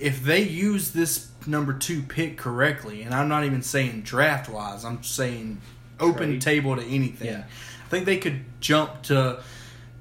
[0.00, 4.84] If they use this number two pick correctly, and I'm not even saying draft wise,
[4.84, 5.60] I'm saying
[6.00, 6.40] open Trade.
[6.40, 7.28] table to anything.
[7.28, 7.44] Yeah.
[7.84, 9.42] I think they could jump to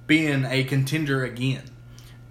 [0.08, 1.63] being a contender again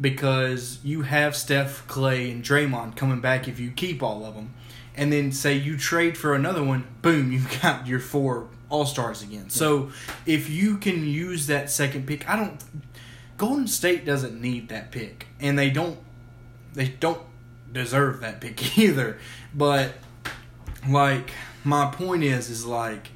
[0.01, 4.55] because you have Steph, Clay, and Draymond coming back if you keep all of them,
[4.97, 9.23] and then say you trade for another one, boom, you've got your four All Stars
[9.23, 9.51] again.
[9.51, 9.91] So
[10.27, 12.63] if you can use that second pick, I don't.
[13.37, 15.99] Golden State doesn't need that pick, and they don't.
[16.73, 17.23] They don't
[17.73, 19.19] deserve that pick either.
[19.55, 19.93] But
[20.89, 21.31] like
[21.65, 23.11] my point is, is like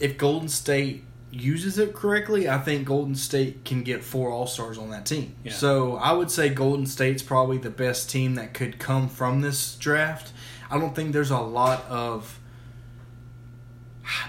[0.00, 4.78] if Golden State uses it correctly, I think Golden State can get four All Stars
[4.78, 5.34] on that team.
[5.44, 5.52] Yeah.
[5.52, 9.74] So I would say Golden State's probably the best team that could come from this
[9.76, 10.32] draft.
[10.70, 12.38] I don't think there's a lot of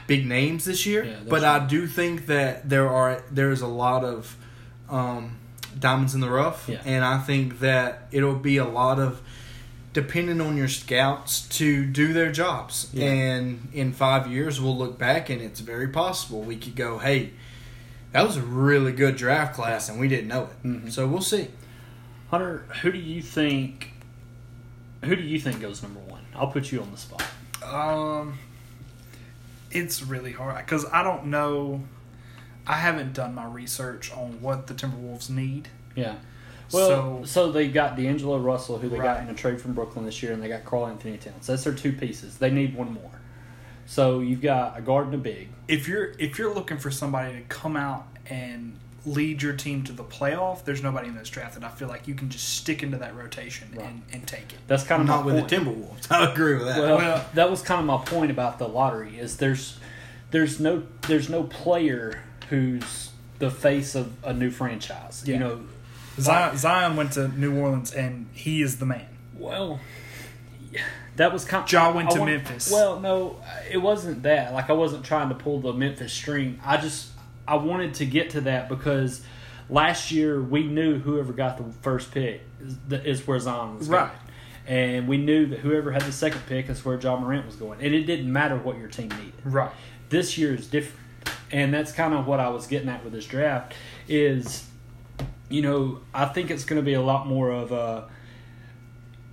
[0.07, 4.03] big names this year, Yeah, but I do think that there are there's a lot
[4.03, 4.35] of
[4.89, 5.37] um,
[5.77, 6.81] diamonds in the rough, Yeah.
[6.85, 9.21] and I think that it'll be a lot of
[9.95, 12.89] depending on your scouts to do their jobs.
[12.91, 13.05] Yeah.
[13.09, 17.31] And in five years, we'll look back and it's very possible we could go, hey,
[18.11, 20.67] that was a really good draft class and we didn't know it.
[20.67, 20.91] Mhm.
[20.91, 21.47] So we'll see.
[22.29, 23.93] Hunter, who do you think?
[25.05, 26.25] Who do you think goes number one?
[26.35, 27.23] I'll put you on the spot.
[27.63, 28.37] Um,
[29.71, 31.83] it's really hard because I don't know.
[32.67, 35.69] I haven't done my research on what the Timberwolves need.
[35.95, 36.15] Yeah.
[36.71, 40.05] Well, So- so, they got D'Angelo Russell, who they got in a trade from Brooklyn
[40.05, 41.47] this year, and they got Karl-Anthony Towns.
[41.47, 42.37] That's their two pieces.
[42.37, 43.11] They need one more.
[43.85, 45.49] So you've got a guard and a big.
[45.67, 49.91] If you're if you're looking for somebody to come out and lead your team to
[49.91, 52.81] the playoff, there's nobody in this draft that I feel like you can just stick
[52.81, 53.85] into that rotation Right.
[53.87, 54.57] and, and take it.
[54.65, 55.49] That's kind of Not my with point.
[55.49, 56.07] the Timberwolves.
[56.11, 56.79] I agree with that.
[56.79, 59.19] Well, Well- that was kind of my point about the lottery.
[59.19, 59.77] Is there's
[60.31, 65.23] there's no there's no player who's the face of a new franchise.
[65.27, 65.61] You know,
[66.19, 69.07] Zion, Zion went to New Orleans and he is the man.
[69.37, 69.79] Well,
[71.17, 71.69] that was kind.
[71.71, 72.71] Ja went I to Memphis.
[72.71, 74.53] Well, no, it wasn't that.
[74.53, 76.59] Like I wasn't trying to pull the Memphis string.
[76.63, 77.09] I just
[77.47, 79.21] I wanted to get to that because
[79.69, 84.07] last year we knew whoever got the first pick is, is where Zion was Right.
[84.07, 84.19] going.
[84.67, 87.79] And we knew that whoever had the second pick is where Ja Morant was going.
[87.81, 89.71] And it didn't matter what your team needed Right.
[90.09, 90.99] this year is different
[91.51, 93.73] and that's kind of what i was getting at with this draft
[94.07, 94.67] is
[95.49, 98.09] you know i think it's going to be a lot more of a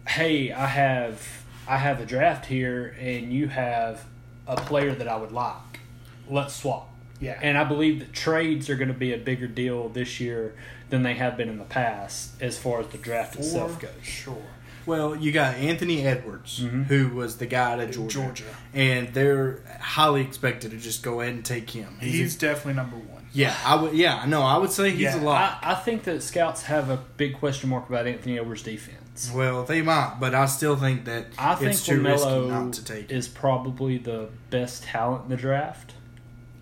[0.08, 4.04] hey i have i have a draft here and you have
[4.46, 5.80] a player that i would like
[6.28, 7.38] let's swap Yeah.
[7.42, 10.54] and i believe that trades are going to be a bigger deal this year
[10.90, 14.42] than they have been in the past as far as the draft itself goes Sure.
[14.84, 16.86] Well, you got Anthony Edwards, Mhm.
[16.86, 18.18] who was the guy at Georgia.
[18.18, 18.44] Georgia.
[18.74, 21.98] And they're highly expected to just go ahead and take him.
[22.00, 23.11] He's definitely number one.
[23.32, 23.94] Yeah, I would.
[23.94, 25.58] Yeah, no, I would say he's Yeah, a lot.
[25.62, 28.98] I, I think that scouts have a big question mark about anthony edwards defense
[29.34, 32.72] well, they might, but I still think that I think it's too risky LaMelo not
[32.74, 33.10] to take.
[33.10, 33.18] him.
[33.18, 35.94] is probably the best talent in the draft.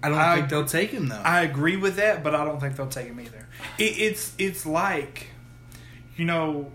[0.02, 1.22] I don't I- think they'll take him though.
[1.24, 3.46] I agree with that, but I don't think they'll take him either.
[3.78, 5.28] It, it's it's like,
[6.16, 6.72] you know,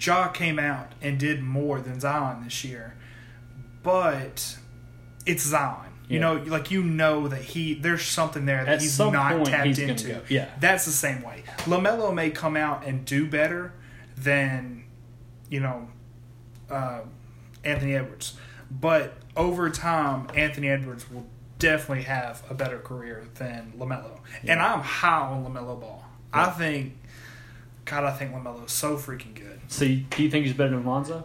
[0.00, 2.94] Ja came out and did more than Zion this year,
[3.82, 4.58] but
[5.26, 5.87] it's Zion.
[6.08, 6.20] You Yeah.
[6.20, 9.46] know, like you know that he there's something there that At he's some not point,
[9.48, 10.08] tapped he's into.
[10.08, 10.20] go.
[10.28, 10.48] Yeah.
[10.58, 11.44] that's the same way.
[11.66, 13.72] Lamelo may come out and do better
[14.16, 14.84] than,
[15.50, 15.88] you know,
[16.70, 17.00] uh,
[17.64, 18.34] Anthony Edwards,
[18.70, 21.26] but over time, Anthony Edwards will
[21.58, 24.18] definitely have a better career than Lamelo.
[24.46, 26.04] And I'm high on Lamelo Ball.
[26.32, 26.96] I think,
[27.84, 29.60] God, I think Lamelo is so freaking good.
[29.68, 31.24] So, you- do you think he's better than Lonzo?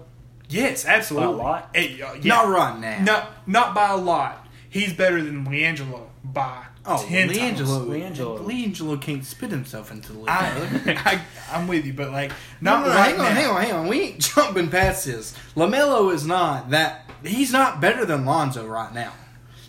[0.50, 1.36] Yes, absolutely.
[1.38, 1.70] By a lot?
[1.74, 2.34] Eh, uh, yeah.
[2.36, 3.00] Not right now.
[3.04, 4.43] No, not by a lot.
[4.74, 7.62] He's better than LiAngelo by Oh, ten LiAngelo, times.
[7.62, 8.40] LiAngelo.
[8.46, 10.28] LiAngelo can't spit himself into the league.
[10.30, 11.02] I,
[11.52, 13.34] I, I'm with you, but like No, not no, no, right hang on, now.
[13.34, 13.88] hang on, hang on.
[13.88, 15.34] We ain't jumping past this.
[15.56, 17.10] Lamelo is not that.
[17.24, 19.14] He's not better than Lonzo right now.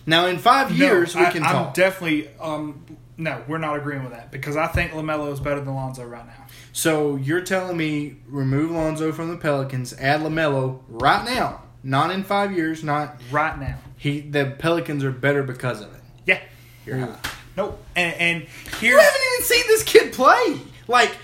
[0.07, 1.73] Now, in five No, years, we I- can I'm talk.
[1.73, 2.83] definitely um
[3.17, 6.25] no, we're not agreeing with that because I think Lamelo is better than Lonzo right
[6.27, 6.47] now.
[6.73, 12.23] so you're telling me remove Lonzo from the Pelicans, add Lamelo right now, not in
[12.25, 14.21] five years, not Right now, he.
[14.21, 16.01] The Pelicans are better because of it.
[16.25, 16.39] yeah.
[16.85, 17.17] You're high.
[17.57, 17.81] Nope.
[17.95, 18.47] And, and
[18.81, 20.57] You haven't even seen this kid play.
[20.87, 21.15] Like,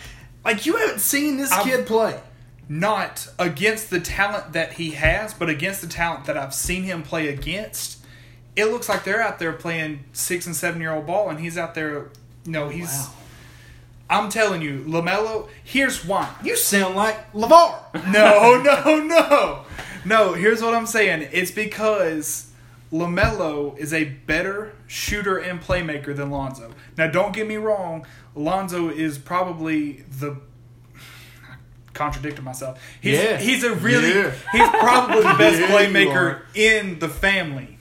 [0.43, 2.19] like you haven't seen this I'm- kid play.
[2.69, 7.03] not against the talent that he has, but against the talent that I've seen him
[7.03, 7.99] play against.
[8.55, 11.57] It looks like they're out there playing six and seven year old ball, and he's
[11.57, 12.09] out there.
[12.45, 12.87] You know, he's.
[12.91, 13.13] Wow.
[14.09, 15.47] I'm telling you, Lamelo.
[15.63, 16.33] Here's why.
[16.43, 18.11] You sound like LaVar.
[18.11, 19.63] No, no, no,
[20.05, 20.33] no.
[20.33, 21.29] Here's what I'm saying.
[21.31, 22.50] It's because
[22.91, 26.71] Lamelo is a better shooter and playmaker than Lonzo.
[26.97, 28.05] Now, don't get me wrong.
[28.35, 30.31] Lonzo is probably the.
[31.49, 31.55] I
[31.93, 32.81] Contradicted myself.
[33.01, 33.37] He's, Yeah.
[33.37, 34.31] he's a really Yeah.
[34.51, 37.77] he's probably the best Yeah, playmaker in the family.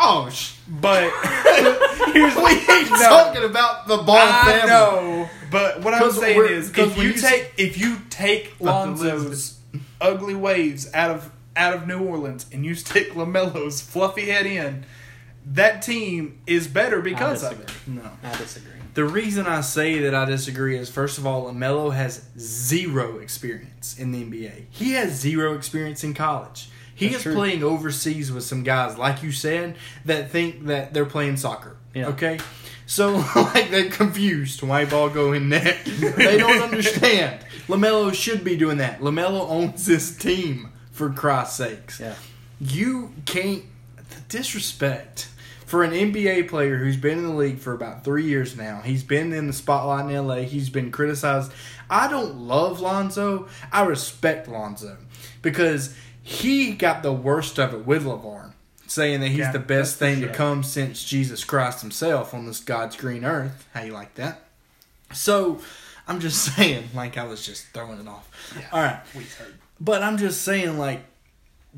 [0.00, 1.10] Oh, sh- But
[2.12, 2.42] here's we
[2.74, 2.96] ain't No.
[2.98, 4.68] talking about the ball I family.
[4.68, 9.58] know, but what I'm saying is, if you you take if you take Lonzo's
[10.00, 14.86] ugly waves out of out of New Orleans and you stick Lamelo's fluffy head in,
[15.44, 17.70] that team is better because of it.
[17.86, 18.02] No.
[18.22, 18.72] I disagree.
[18.94, 23.98] The reason I say that I disagree is first of all, Lamelo has zero experience
[23.98, 24.64] in the NBA.
[24.70, 26.70] He has zero experience in college.
[26.94, 27.34] He That's is true.
[27.34, 31.76] playing overseas with some guys, like you said, that think that they're playing soccer.
[31.94, 32.08] Yeah.
[32.08, 32.40] Okay?
[32.86, 34.62] So like they're confused.
[34.62, 35.78] Why ball go in net?
[35.84, 37.40] they don't understand.
[37.68, 39.00] Lamelo should be doing that.
[39.00, 42.00] Lamelo owns this team, for Christ's sakes.
[42.00, 42.14] Yeah.
[42.60, 43.64] You can't
[43.96, 45.28] the disrespect
[45.66, 48.80] for an NBA player who's been in the league for about three years now.
[48.82, 50.36] He's been in the spotlight in LA.
[50.36, 51.52] He's been criticized.
[51.90, 53.48] I don't love Lonzo.
[53.70, 54.96] I respect Lonzo
[55.42, 58.52] because he got the worst of it with LaVar,
[58.86, 60.28] saying that he's Yeah, the best thing sure.
[60.28, 63.66] to come since Jesus Christ himself on this God's green earth.
[63.74, 64.40] How you like that?
[65.12, 65.60] So
[66.06, 68.28] I'm just saying, like I was just throwing it off.
[68.58, 68.66] Yeah.
[68.72, 69.00] All right.
[69.14, 69.54] We heard.
[69.80, 71.04] But I'm just saying, like,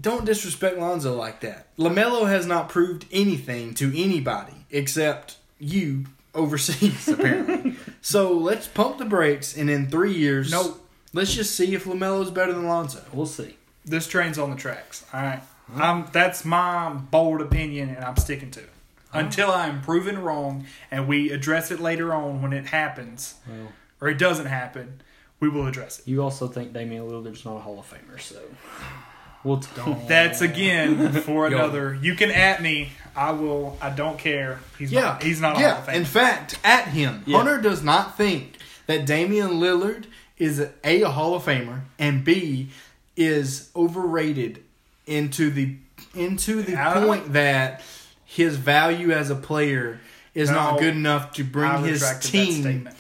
[0.01, 1.75] don't disrespect Lonzo like that.
[1.77, 7.77] LaMelo has not proved anything to anybody except you overseas, apparently.
[8.01, 10.81] so let's pump the brakes, and in three years, nope.
[11.13, 13.05] let's just see if LaMelo's better than Lonzo.
[13.13, 13.57] We'll see.
[13.85, 15.05] This train's on the tracks.
[15.13, 15.43] All right.
[15.75, 18.71] I'm, that's my bold opinion, and I'm sticking to it.
[19.13, 24.09] Until I'm proven wrong, and we address it later on when it happens, Well, or
[24.09, 25.01] it doesn't happen,
[25.41, 26.09] we will address it.
[26.09, 28.37] you also think Damian Lillard's not a Hall of Famer, so
[29.43, 30.07] we'll talk.
[30.07, 31.99] That's again for another.
[32.01, 32.91] You can at me.
[33.17, 33.77] I will.
[33.81, 34.61] I don't care.
[34.79, 35.23] He's Yeah, not.
[35.23, 35.71] He's not a yeah.
[35.75, 35.95] Hall of Famer.
[35.97, 37.39] In fact, at him, Yeah.
[37.39, 40.05] Hunter does not think that Damian Lillard
[40.39, 42.69] is a, a Hall of Famer and b
[43.17, 44.63] is overrated
[45.07, 45.77] into the
[46.15, 47.83] into the I- point that
[48.25, 50.01] his value as a player
[50.35, 52.63] is not good enough to bring I his retracted that team.
[52.63, 52.97] statement.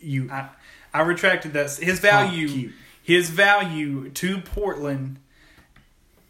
[0.00, 0.48] You I,
[0.94, 1.70] I retracted that.
[1.76, 2.72] His value, cute.
[3.02, 5.18] his value to Portland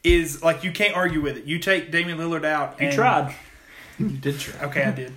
[0.05, 1.45] is like you can't argue with it.
[1.45, 2.81] You take Damian Lillard out.
[2.81, 3.35] You and, tried.
[3.99, 4.67] you did try.
[4.69, 5.13] Okay, I did.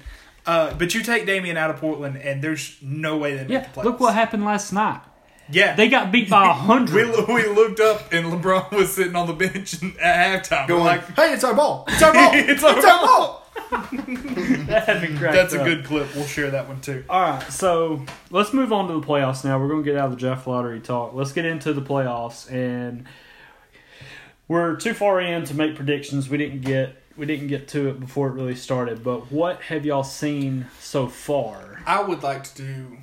[0.45, 3.59] Uh, but you take Damian out of Portland, and there's no way they make Yeah,
[3.61, 3.83] the playoffs.
[3.83, 5.01] look what happened last night.
[5.49, 7.27] Yeah, They got beat by a we, hundred.
[7.27, 10.61] we looked up, and LeBron was sitting on the bench at halftime.
[10.63, 11.85] We're Going, like, hey, it's our ball.
[11.87, 12.31] It's our ball.
[12.33, 12.81] It's our ball.
[12.81, 15.65] that had been cracked that's a up.
[15.65, 16.13] good clip.
[16.15, 17.03] We'll share that one too.
[17.09, 19.59] All right, so let's move on to the playoffs now.
[19.59, 21.13] We're going to get out of the Jeff Lottery talk.
[21.13, 23.05] Let's get into the playoffs, and
[24.47, 26.29] we're too far in to make predictions.
[26.29, 29.03] We didn't get we didn't get to it before it really started.
[29.03, 31.81] But what have y'all seen so far?
[31.85, 32.97] I would like to do,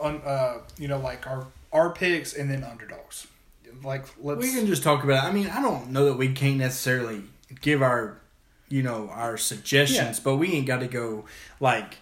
[0.00, 3.26] un, uh, you know, like our our picks and then underdogs.
[3.84, 4.40] Like let's.
[4.40, 5.28] We can just talk about it.
[5.28, 7.22] I mean, I don't know that we can't necessarily
[7.60, 8.18] give our,
[8.68, 10.24] you know, our suggestions, Yeah.
[10.24, 11.24] but we ain't got to go
[11.60, 11.98] like,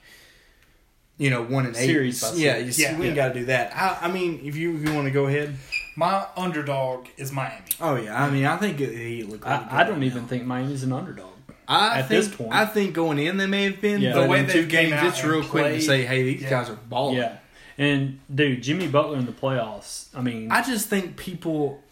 [1.18, 1.86] you know, one and eight.
[1.86, 2.66] Series by yeah, series.
[2.66, 2.98] you see, Yeah.
[2.98, 3.74] we ain't got to do that.
[3.74, 5.54] I, I mean, if you if you want to go ahead.
[5.96, 7.64] my underdog is Miami.
[7.80, 9.28] Oh yeah, I mean, I think he look.
[9.28, 10.28] Really good I, I don't right even now.
[10.28, 11.30] think Miami's an underdog.
[11.68, 12.52] I at think, this point.
[12.52, 14.12] I think going in they may have been, Yeah.
[14.12, 16.22] but The way they two came games, out it's and real quick to say, hey,
[16.22, 16.50] these Yeah.
[16.50, 17.16] guys are balling.
[17.16, 17.38] Yeah,
[17.78, 20.06] and dude, Jimmy Butler in the playoffs.
[20.14, 21.82] I mean, I just think people,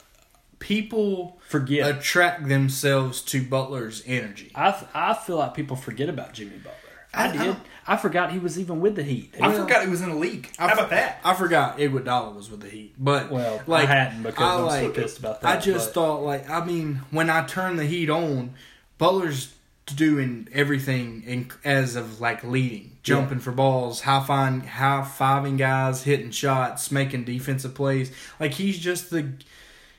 [0.64, 1.94] people forget.
[1.98, 4.50] attract themselves to Butler's energy.
[4.54, 6.72] I th- I feel like people forget about Jimmy Butler.
[7.12, 7.38] I, I- I did.
[7.38, 9.34] don't- I forgot he was even with the Heat.
[9.38, 10.50] I Well, forgot he was in the league.
[10.56, 11.20] How I about that?
[11.22, 14.64] I forgot Iguodala was with the Heat, but Well, like I hadn't because I I'm
[14.64, 15.58] like, so pissed about that.
[15.58, 18.54] I just but- thought like I mean when I turn the Heat on,
[18.96, 19.52] Butler's
[19.94, 26.04] doing everything in, as of like leading, jumping for balls, high fiving, high fiving guys,
[26.04, 28.10] hitting shots, making defensive plays.
[28.40, 29.30] Like he's just the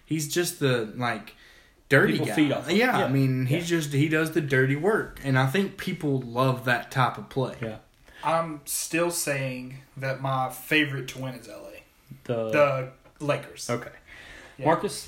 [0.06, 1.36] he's just the like
[1.90, 2.34] dirty People guy.
[2.34, 2.78] feed off him.
[2.78, 3.06] yeah, Yeah.
[3.06, 3.58] I mean Yeah.
[3.58, 7.30] he's just he does the dirty work, and I think people love that type of
[7.30, 7.56] play.
[7.62, 7.78] yeah.
[8.24, 11.82] I'm still saying that my favorite to win is LA.
[12.24, 12.50] The,
[13.20, 13.70] The Lakers.
[13.70, 13.92] okay,
[14.58, 14.66] Yeah.
[14.66, 15.08] Marcus.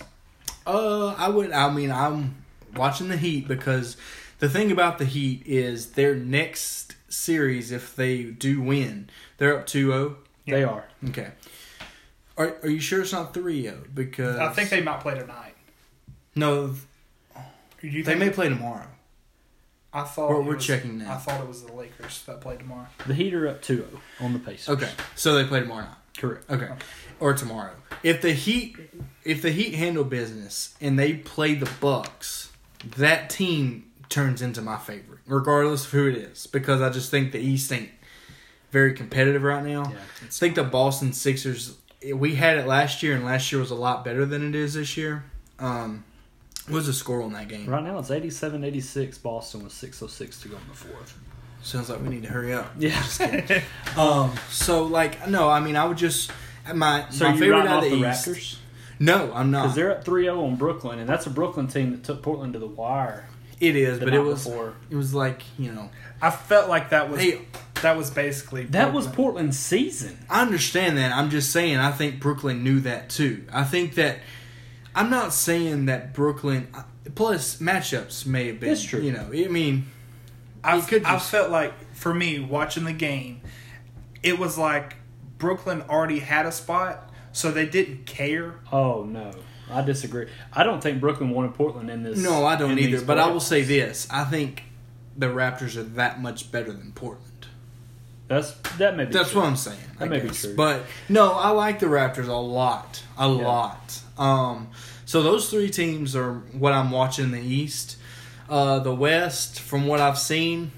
[0.67, 1.51] Uh, I would.
[1.51, 2.43] I mean, I'm
[2.75, 3.97] watching the Heat because
[4.39, 9.65] the thing about the Heat is their next series, if they do win, they're up
[9.65, 10.15] 2-0.
[10.45, 10.85] They are.
[11.09, 11.29] Okay.
[12.37, 13.93] Are Are you sure it's not 3-0?
[13.93, 15.55] Because I think they might play tonight.
[16.35, 16.75] no,
[17.81, 18.87] Do you they may play tomorrow.
[19.93, 21.13] I thought We're- we're was- checking now.
[21.13, 22.87] I thought it was the Lakers that played tomorrow.
[23.07, 24.69] The Heat are up 2-0 on the Pacers.
[24.69, 25.95] Okay, so they play tomorrow night.
[26.17, 26.49] correct.
[26.49, 26.69] Okay.
[27.19, 27.71] Or tomorrow.
[28.03, 28.75] If the Heat
[29.23, 32.49] if the Heat handle business and they play the Bucks,
[32.97, 36.45] that team turns into my favorite, regardless of who it is.
[36.47, 37.89] Because I just think the East ain't
[38.71, 39.89] very competitive right now.
[39.91, 41.75] Yeah, I think the Boston Sixers
[42.13, 44.73] we had it last year and last year was a lot better than it is
[44.75, 45.23] this year.
[45.59, 46.03] Um
[46.67, 47.67] What was the score on that game?
[47.67, 49.21] Right now it's 87-86.
[49.21, 51.17] Boston with 6:06 to go in the fourth.
[51.61, 52.71] Sounds like we need to hurry up.
[52.77, 53.03] Yeah.
[53.97, 54.33] Um.
[54.49, 56.31] So like, no, I mean, I would just
[56.73, 58.27] my so my favorite out of the the East.
[58.27, 58.57] Raptors
[58.99, 59.63] No, I'm not.
[59.63, 62.59] because they're at 3-0 on Brooklyn, and that's a Brooklyn team that took Portland to
[62.59, 63.27] the wire.
[63.59, 64.75] It is, the but it was before.
[64.89, 65.89] it was like you know.
[66.21, 67.41] I felt like that was Hey,
[67.81, 69.15] that was basically That was Portland.
[69.15, 70.17] Portland's season.
[70.29, 71.11] I understand that.
[71.11, 71.77] I'm just saying.
[71.77, 73.45] I think Brooklyn knew that too.
[73.51, 74.19] I think that.
[74.95, 76.67] I'm not saying that Brooklyn.
[77.15, 78.69] Plus, matchups may have been.
[78.69, 78.99] That's true.
[79.01, 79.85] You know, I mean,
[80.63, 83.41] I, You could I just- felt like for me watching the game,
[84.23, 84.95] it was like
[85.37, 88.55] Brooklyn already had a spot, so they didn't care.
[88.71, 89.31] Oh no,
[89.71, 90.27] I disagree.
[90.51, 92.17] I don't think Brooklyn wanted Portland in this.
[92.17, 93.05] no, I don't in either.
[93.05, 93.41] But I will playoffs.
[93.43, 94.63] say this: I think
[95.15, 97.26] the Raptors are that much better than Portland.
[98.27, 99.13] That's that may be.
[99.13, 99.41] That's true.
[99.41, 99.79] what I'm saying.
[99.95, 100.55] I That may be true.
[100.55, 104.01] But no, I like the Raptors a lot, a lot.
[104.17, 104.69] Um,
[105.05, 107.97] so those three teams are what I'm watching in the East.
[108.49, 110.71] Uh, the West, from what I've seen,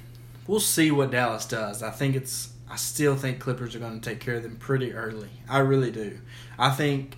[0.47, 1.81] we'll see what Dallas does.
[1.83, 2.53] I think it's.
[2.71, 5.29] I still think Clippers are going to take care of them pretty early.
[5.49, 6.19] I really do.
[6.57, 7.17] I think.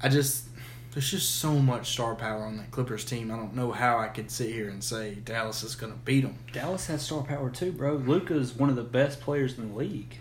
[0.00, 0.45] I just.
[0.96, 3.30] There's just so much star power on that Clippers team.
[3.30, 6.22] I don't know how I could sit here and say Dallas is going to beat
[6.22, 6.38] them.
[6.54, 7.96] Dallas has star power too, bro.
[7.96, 10.16] Luka is one of the best players in the league,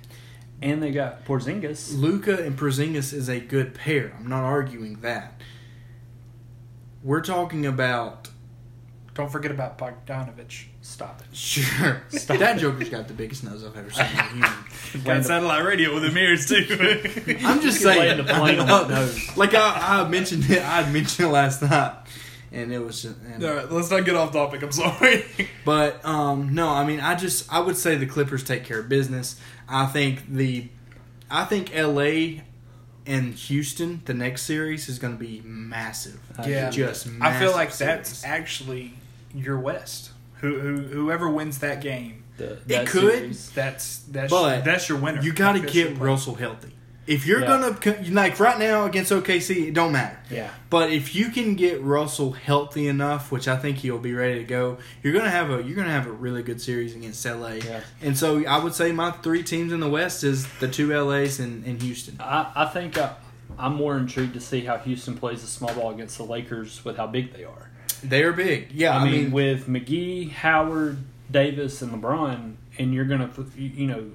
[0.61, 1.97] and they got Porzingis.
[1.97, 4.17] Luka and Porzingis is a good pair.
[4.19, 5.39] I'm not arguing that.
[7.01, 8.28] We're talking about
[9.13, 10.65] Don't forget about Bogdanovich.
[10.86, 11.36] Stop it.
[11.36, 12.59] sure Stop that it.
[12.59, 14.05] Joker's got the biggest nose I've ever seen
[14.95, 15.03] in.
[15.03, 16.63] Got satellite radio with the mirrors too.
[17.43, 17.99] I'm just saying.
[17.99, 19.11] land a plane on I that know.
[19.36, 20.63] Like I, I mentioned it.
[20.63, 21.95] I mentioned it last night,
[22.51, 23.01] and it was.
[23.01, 24.61] Just, and, All right, let's not get off topic.
[24.61, 25.25] I'm sorry.
[25.65, 28.88] But um, no, I mean, I just I would say the Clippers take care of
[28.88, 29.41] business.
[29.67, 30.69] I think the,
[31.31, 32.43] I think L.A.
[33.07, 36.19] and Houston, the next series is going to be massive.
[36.45, 36.69] Yeah.
[36.69, 37.07] just.
[37.19, 38.93] I feel like massive that's actually
[39.33, 40.11] your West.
[40.45, 43.13] Who, who whoever wins that game, The, It could.
[43.13, 43.49] series.
[43.51, 45.21] that's that's But that's your winner.
[45.21, 45.97] You got to get.
[45.97, 46.71] Russell healthy.
[47.07, 47.47] If you're Yeah.
[47.47, 50.17] gonna co- like right now against OKC, it don't matter.
[50.31, 50.49] Yeah.
[50.71, 54.43] But if you can get Russell healthy enough, which I think he'll be ready to
[54.43, 57.53] go, you're gonna have a you're gonna have a really good series against LA.
[57.63, 57.81] Yeah.
[58.01, 61.39] And so I would say my three teams in the West is the two LAs
[61.39, 62.17] and, and Houston.
[62.19, 63.13] I, I think I,
[63.59, 66.97] I'm more intrigued to see how Houston plays the small ball against the Lakers with
[66.97, 67.69] how big they are.
[68.10, 68.72] They are big.
[68.72, 70.97] Yeah, I, mean, with McGee, Howard,
[71.30, 74.12] Davis, and LeBron, and you're gonna, you you know,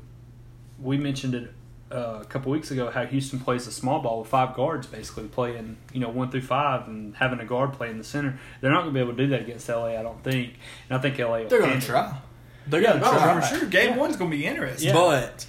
[0.80, 1.52] we mentioned it
[1.92, 5.24] uh, a couple weeks ago how Houston plays a small ball with five guards, basically
[5.28, 8.38] playing, you know, one through five, and having a guard play in the center.
[8.60, 10.54] They're not gonna be able to do that against LA, I don't think.
[10.88, 11.44] And I think LA.
[11.48, 12.16] They're gonna handle try.
[12.66, 13.30] They're Yeah, gonna try.
[13.32, 13.68] I'm sure.
[13.68, 13.96] Game Yeah.
[13.96, 14.88] one's gonna be interesting.
[14.88, 14.94] Yeah.
[14.94, 15.46] But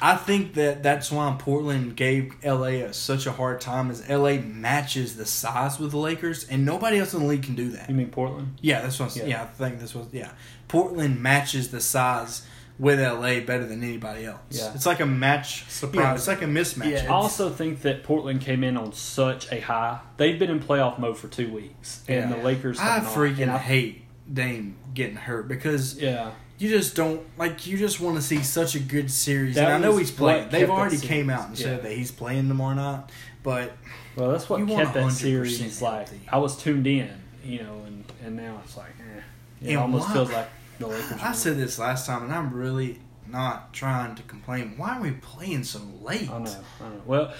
[0.00, 3.90] I think that that's why Portland gave LA a, such a hard time.
[3.90, 7.54] Is LA matches the size with the Lakers, and nobody else in the league can
[7.54, 7.88] do that.
[7.88, 8.58] You mean Portland?
[8.60, 9.12] Yeah, that's what.
[9.16, 9.28] I'm, Yeah.
[9.28, 9.42] yeah.
[9.42, 10.06] I think this was.
[10.12, 10.32] Yeah,
[10.68, 12.46] Portland matches the size
[12.78, 14.38] with LA better than anybody else.
[14.50, 14.72] Yeah.
[14.72, 15.68] it's like a match.
[15.68, 16.04] Surprise.
[16.04, 16.90] Yeah, it's like a mismatch.
[16.92, 17.04] Yeah.
[17.06, 19.98] I also think that Portland came in on such a high.
[20.16, 22.36] They've been in playoff mode for two weeks, and Yeah.
[22.36, 22.78] the Lakers.
[22.78, 27.66] I freaking I- hate Dame getting hurt because Yeah, you just don't like.
[27.66, 29.54] You just want to see such a good series.
[29.54, 30.48] That and I know he's playing.
[30.50, 33.04] They've already came out and said that he's playing tomorrow night,
[33.42, 33.72] but
[34.16, 36.08] well, that's what You want kept that 100% series like.
[36.28, 37.10] I was tuned in,
[37.44, 39.20] you know, and and now it's like, eh.
[39.62, 40.48] it And almost why- feels like
[40.78, 41.12] the Lakers.
[41.20, 41.34] I won.
[41.34, 44.74] said this last time, and I'm really not trying to complain.
[44.76, 46.30] Why are we playing so late?
[46.30, 47.02] I know, I know.
[47.04, 47.32] Well,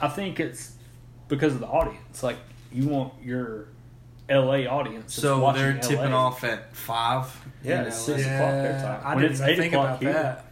[0.00, 0.72] I think it's
[1.28, 2.22] because of the audience.
[2.22, 2.36] Like
[2.72, 3.68] you want your
[4.30, 5.14] LA audience.
[5.14, 5.80] So watching they're LA.
[5.80, 7.26] tipping off at five.
[7.62, 8.16] Yeah, it's LA.
[8.16, 9.00] six o'clock their time.
[9.04, 10.12] I When didn't it's eight think o'clock about here.
[10.12, 10.44] that.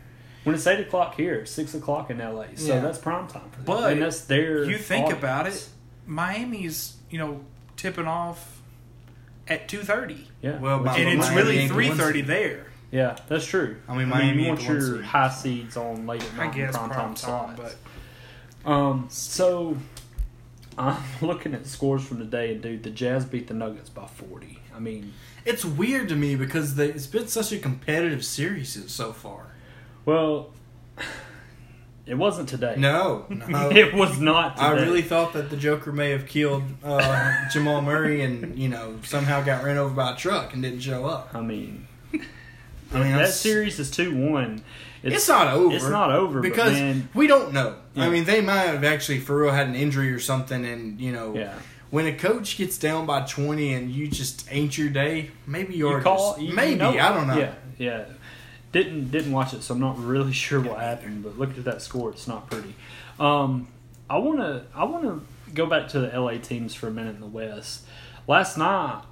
[0.45, 2.45] When it's eight o'clock here, six o'clock in LA.
[2.55, 2.81] So Yeah.
[2.81, 3.65] that's prime time for them.
[3.65, 4.65] But and that's their.
[4.65, 5.19] You think audience.
[5.23, 5.69] about it,
[6.07, 7.41] Miami's you know
[7.77, 8.61] tipping off
[9.49, 10.59] at two thirty, Yeah.
[10.59, 12.67] Well, Which by is and Miami it's really ain't the three one thirty there.
[12.93, 13.77] Yeah, that's true.
[13.89, 15.05] I mean, Miami you ain't want your seed.
[15.05, 17.77] high seeds on late at night prime, prime time time, slots.
[18.65, 19.77] but Um, so
[20.79, 24.59] I'm looking at scores from today, and dude, the Jazz beat the Nuggets by 40.
[24.75, 25.13] I mean,
[25.45, 29.47] It's weird to me because they, it's been such a competitive series so far.
[30.05, 30.51] well,
[32.07, 32.75] it wasn't today.
[32.79, 33.71] No, no.
[33.75, 34.57] it was not.
[34.57, 34.67] Today.
[34.69, 38.99] I really thought that the Joker may have killed uh, Jamal Murray and you know
[39.03, 41.31] somehow got ran over by a truck and didn't show up.
[41.35, 41.89] I mean,
[42.93, 44.63] I mean, that series is two one.
[45.03, 45.75] It's, not over.
[45.75, 47.77] It's not over because man, we don't know.
[47.95, 48.05] Yeah.
[48.05, 51.13] I mean, they might have actually for real had an injury or something, and you
[51.13, 51.55] know, yeah.
[51.91, 55.99] when a coach gets down by twenty and you just ain't your day, maybe you're
[55.99, 57.39] You call just, you maybe know- I don't know.
[57.39, 58.05] Yeah, yeah.
[58.73, 61.23] Didn't didn't watch it, so I'm not really sure what happened.
[61.23, 62.75] But looking at that score, it's not pretty.
[63.19, 63.69] Um,
[64.09, 67.15] I want to I want to go back to the LA teams for a minute
[67.15, 67.85] in the West.
[68.27, 69.03] Last night,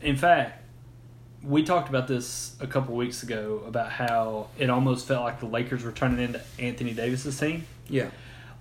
[0.00, 0.59] in fact,
[1.42, 5.46] we talked about this a couple weeks ago about how it almost felt like the
[5.46, 7.66] Lakers were turning into Anthony Davis's team.
[7.88, 8.10] Yeah.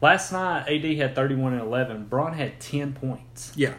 [0.01, 2.05] Last night, AD had 31 and 11.
[2.05, 3.51] Bron had 10 points.
[3.55, 3.73] Yeah.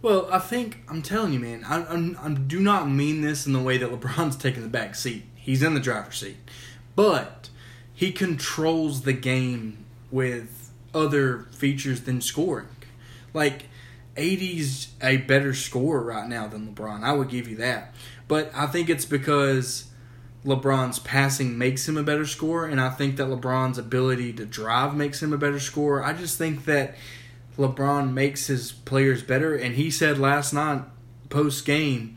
[0.00, 1.64] Well, I think I'm telling you, man.
[1.64, 4.94] I, I'm, I do not mean this in the way that LeBron's taking the back
[4.94, 5.24] seat.
[5.34, 6.36] He's in the driver's seat,
[6.94, 7.50] but
[7.94, 12.68] he controls the game with other features than scoring.
[13.34, 13.66] Like,
[14.16, 17.02] AD's a better scorer right now than LeBron.
[17.02, 17.94] I would give you that,
[18.28, 19.90] but I think it's because
[20.44, 24.94] LeBron's passing makes him a better scorer, and I think that LeBron's ability to drive
[24.94, 26.04] makes him a better scorer.
[26.04, 26.94] I just think that
[27.58, 30.82] LeBron makes his players better, and he said last night
[31.28, 32.16] post game,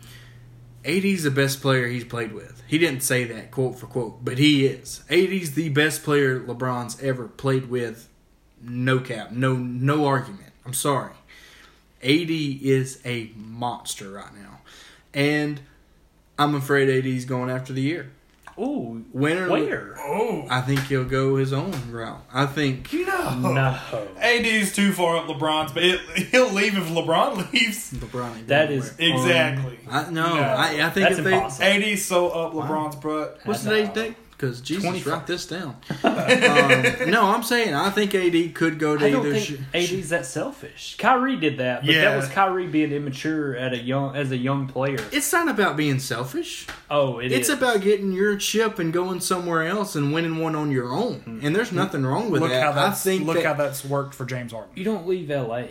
[0.85, 2.61] AD's the best player he's played with.
[2.67, 5.03] He didn't say that quote for quote, but he is.
[5.09, 8.07] AD's the best player LeBron's ever played with.
[8.61, 10.51] No cap, no no argument.
[10.65, 11.13] I'm sorry.
[12.03, 14.59] AD is a monster right now,
[15.13, 15.61] and
[16.39, 18.11] I'm afraid AD's going after the year.
[18.61, 19.95] Oh, Winner, where?
[19.99, 22.21] Oh I think he'll go his own route.
[22.33, 23.77] I think no, No.
[24.19, 27.93] AD's too far up LeBron's, but it, he'll leave if LeBron leaves.
[27.93, 28.35] LeBron.
[28.37, 29.15] ain't That going is nowhere.
[29.15, 29.79] Exactly.
[29.89, 30.41] I, no, No.
[30.41, 31.33] I, I think That's if they.
[31.35, 31.65] impossible.
[31.67, 33.39] AD's so up LeBron's butt.
[33.45, 33.93] What's I today's know.
[33.93, 34.15] date?
[34.39, 35.13] Because Jesus, 25.
[35.13, 35.75] write this down.
[36.03, 39.37] um, no, I'm saying I think AD could go to I don't either.
[39.37, 40.95] think sh- AD's that selfish.
[40.97, 42.05] Kyrie did that, but Yeah.
[42.05, 44.97] that was Kyrie being immature at a young as a young player.
[45.11, 46.67] it's not about being selfish.
[46.89, 47.57] Oh, it it's is.
[47.57, 51.41] about getting your chip and going somewhere else and winning one on your own.
[51.43, 52.73] And there's nothing wrong with Look that.
[52.73, 54.71] how I think look that, how that's worked for James Harden.
[54.75, 55.63] you don't leave LA,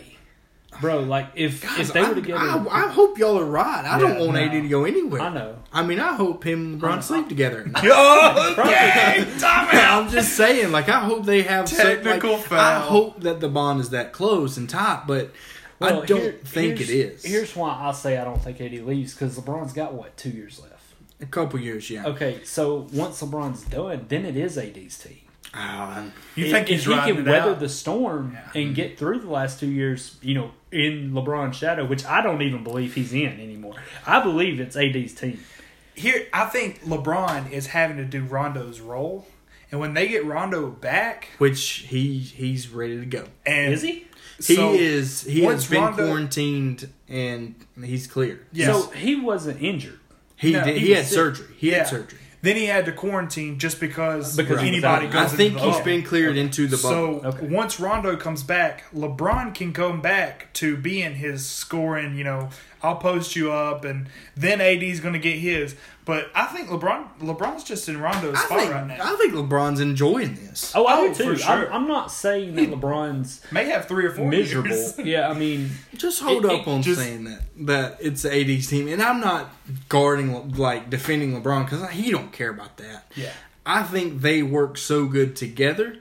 [0.81, 0.99] bro.
[1.01, 3.85] Like if Guys, if they I, were together, I, I hope y'all are right.
[3.85, 4.39] I don't want no.
[4.39, 5.21] AD to go anywhere.
[5.21, 5.55] I know.
[5.73, 7.61] I mean, I hope him and LeBron sleep together.
[7.77, 10.03] okay, time out.
[10.03, 12.59] I'm just saying, like, I hope they have some- Technical like, foul.
[12.59, 15.31] I hope that the bond is that close and tight, but
[15.79, 17.23] Well, I don't here- think it is.
[17.23, 20.59] here's- why I say I don't think AD leaves because LeBron's got what two years
[20.59, 20.75] left.
[21.21, 22.05] a couple years, yeah.
[22.07, 25.17] Okay, so once LeBron's done, then it is AD's team.
[25.53, 26.05] Ah,
[26.35, 27.59] You If- think if he's he can it weather out?
[27.59, 28.61] the storm Yeah.
[28.61, 32.41] and get through the last two years, you know, in LeBron's shadow, which I don't
[32.41, 33.75] even believe he's in anymore.
[34.05, 35.39] I believe it's AD's team.
[35.95, 39.27] Here, I think LeBron is having to do Rondo's role,
[39.71, 43.25] and when they get Rondo back, which he he's ready to go.
[43.45, 44.05] and Is he?
[44.37, 45.23] He so is.
[45.23, 48.47] He has been Rondo- quarantined and he's clear.
[48.53, 48.67] Yes.
[48.85, 49.99] So he wasn't injured.
[50.37, 50.77] He No, did.
[50.77, 51.13] he He, had sick.
[51.13, 51.47] surgery.
[51.57, 51.79] He Yeah.
[51.79, 52.19] had surgery.
[52.41, 55.11] Then he had to quarantine just because, Because anybody out.
[55.11, 55.33] goes.
[55.33, 55.85] I think into the he's bubble.
[55.85, 57.21] been cleared into the bubble.
[57.21, 57.45] So Okay.
[57.47, 62.15] once Rondo comes back, LeBron can come back to being his scoring.
[62.15, 62.49] You know,
[62.81, 65.75] I'll post you up, and then AD's going to get his.
[66.05, 68.97] But I think LeBron, LeBron's just in Rondo's I spot think right now.
[69.01, 70.71] I think LeBron's enjoying this.
[70.73, 71.33] Oh, I Oh, do too.
[71.33, 71.71] for sure.
[71.71, 74.69] I'm, I'm not saying that LeBron's May have three or four miserable.
[74.69, 74.97] years.
[75.03, 78.33] yeah, I mean, Just hold It- up it on just- saying that that it's the
[78.33, 79.49] AD's team, and I'm not
[79.89, 83.11] guarding like defending LeBron because he don't care about that.
[83.15, 83.31] Yeah.
[83.65, 85.97] I think they work so good together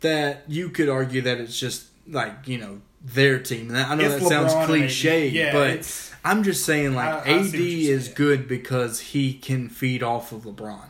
[0.00, 3.68] that you could argue that it's just like you know their team.
[3.70, 7.08] And I know It's that sounds LeBron and cliche, Yeah, but I'm just saying like
[7.26, 8.14] I- I AD is saying.
[8.16, 10.88] good because he can feed off of LeBron,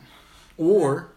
[0.57, 1.07] or.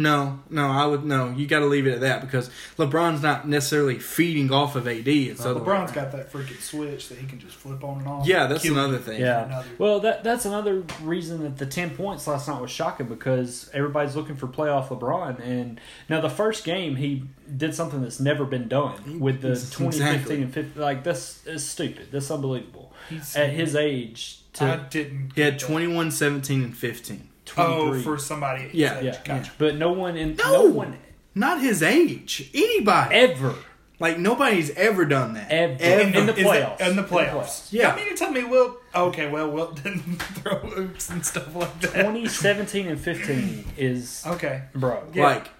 [0.00, 1.30] No, no, I would no.
[1.30, 5.06] You got to leave it at that because LeBron's not necessarily feeding off of AD.
[5.08, 5.94] It's other way LeBron's around.
[5.94, 8.26] got that freaking switch that he can just flip on and off.
[8.26, 8.98] Yeah, that's another you.
[9.00, 9.20] thing.
[9.20, 9.44] yeah.
[9.44, 13.70] Another- Well, that that's another reason that the ten points last night was shocking because
[13.74, 17.24] everybody's looking for playoff LeBron, and now the first game he
[17.56, 19.86] did something that's never been done with the Exactly.
[19.90, 20.80] 2015 and 15.
[20.82, 22.08] Like this is stupid.
[22.12, 22.92] That's unbelievable.
[23.08, 25.32] He's- At his age, I didn't.
[25.34, 27.28] He had get 21, 17, and 15.
[27.50, 27.98] 23.
[27.98, 28.70] Oh, for somebody.
[28.72, 29.52] Yeah, yeah, Gotcha.
[29.58, 30.52] but no one in No!
[30.52, 30.96] no one
[31.34, 32.50] Not his age.
[32.54, 33.14] Anybody.
[33.14, 33.54] ever
[33.98, 35.50] like, nobody's ever done that.
[35.52, 35.76] Ever.
[35.78, 36.18] Ever.
[36.18, 36.78] In the Is playoffs.
[36.78, 37.30] that- in the In the playoffs.
[37.34, 37.68] playoffs.
[37.70, 37.92] Yeah.
[37.92, 38.78] I mean, you tell me, Wilt.
[38.94, 41.92] Okay, well, Wilt didn't throw oops and stuff like that.
[41.92, 44.62] 2017 and 15 is Okay.
[44.74, 45.02] bro.
[45.12, 45.24] Yeah.
[45.24, 45.50] Like,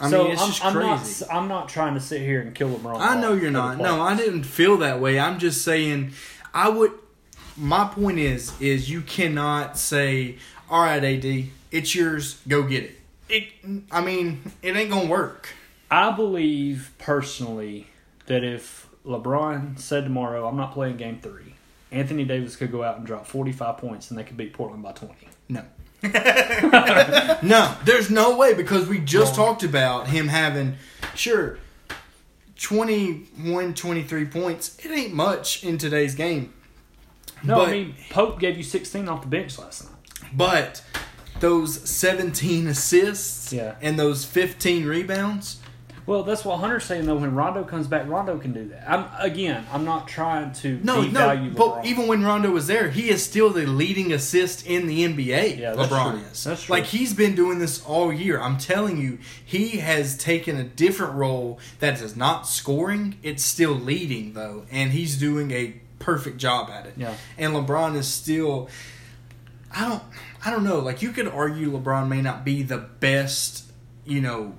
[0.00, 1.24] I so mean, it's I'm, just I'm crazy.
[1.26, 2.98] not I'm not trying to sit here and kill LeBron.
[2.98, 3.76] I know you're not.
[3.76, 4.00] No.
[4.00, 5.20] I didn't feel that way.
[5.20, 6.12] I'm just saying,
[6.54, 6.92] I would.
[7.58, 10.38] My point is, is you cannot say,
[10.72, 12.40] "All right, AD, it's yours.
[12.48, 12.98] Go get it."
[13.28, 13.44] It.
[13.92, 15.50] I mean, it ain't gonna work.
[15.90, 17.86] I believe personally
[18.26, 21.54] that if LeBron said tomorrow, I'm not playing game three,
[21.90, 24.92] Anthony Davis could go out and drop 45 points and they could beat Portland by
[24.92, 25.14] 20.
[25.50, 25.62] No.
[27.42, 30.76] no, there's no way because we just talked about him having,
[31.14, 31.58] sure,
[32.58, 34.78] 21, 23 points.
[34.84, 36.52] It ain't much in today's game.
[37.42, 39.92] No, But- I mean, Pope gave you 16 off the bench last night.
[40.34, 40.82] But
[41.40, 43.74] those 17 assists Yeah.
[43.82, 45.56] and those 15 rebounds,
[46.04, 47.14] Well, that's what Hunter's saying though.
[47.14, 48.90] When Rondo comes back, Rondo can do that.
[48.90, 49.64] I'm again.
[49.72, 51.84] I'm not trying to No, no, but LeBron.
[51.84, 55.58] even when Rondo was there, he is still the leading assist in the NBA.
[55.60, 56.20] Yeah, that's LeBron true.
[56.32, 56.42] is.
[56.42, 56.72] That's true.
[56.74, 58.40] Like he's been doing this all year.
[58.40, 63.14] I'm telling you, he has taken a different role that is not scoring.
[63.22, 66.94] It's still leading though, and he's doing a perfect job at it.
[66.96, 67.14] Yeah.
[67.38, 68.68] And LeBron is still.
[69.74, 70.02] I don't.
[70.44, 70.78] I don't know.
[70.80, 73.70] Like you could argue LeBron may not be the best,
[74.04, 74.54] you know,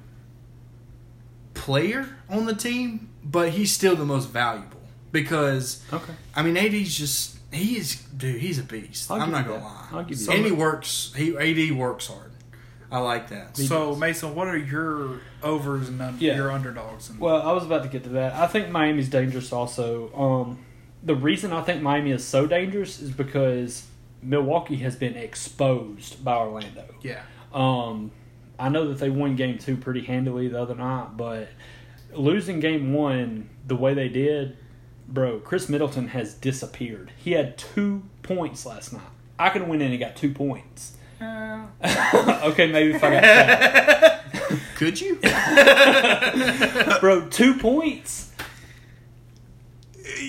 [1.54, 6.14] player on the team, but he's still the most valuable because okay.
[6.36, 8.42] I mean, AD's just he is dude.
[8.42, 9.12] He's a beast.
[9.12, 9.64] I'll I'm not gonna that.
[9.66, 9.88] lie.
[9.92, 10.50] I'll give you and that.
[10.50, 11.14] he works.
[11.16, 12.32] He AD works hard.
[12.92, 13.58] I like that.
[13.58, 16.36] So Mason, what are your overs and un- Yeah.
[16.36, 17.10] your underdogs?
[17.10, 18.34] And Well, I was about to get to that.
[18.34, 20.14] I think Miami's dangerous also.
[20.16, 20.60] Um,
[21.02, 23.88] the reason I think Miami is so dangerous is because
[24.24, 26.86] Milwaukee has been exposed by Orlando.
[27.02, 27.22] yeah,
[27.54, 28.12] Um,
[28.60, 31.50] I know that they won game two pretty handily the other night, but
[32.14, 34.58] losing game one the way they did,
[35.08, 37.12] bro, Khris Middleton has disappeared.
[37.18, 39.02] He had two points last night.
[39.40, 40.96] I could have went in and got two points.
[41.22, 44.20] okay, maybe if I got.
[44.76, 45.16] Could you?
[47.00, 48.33] bro, two points.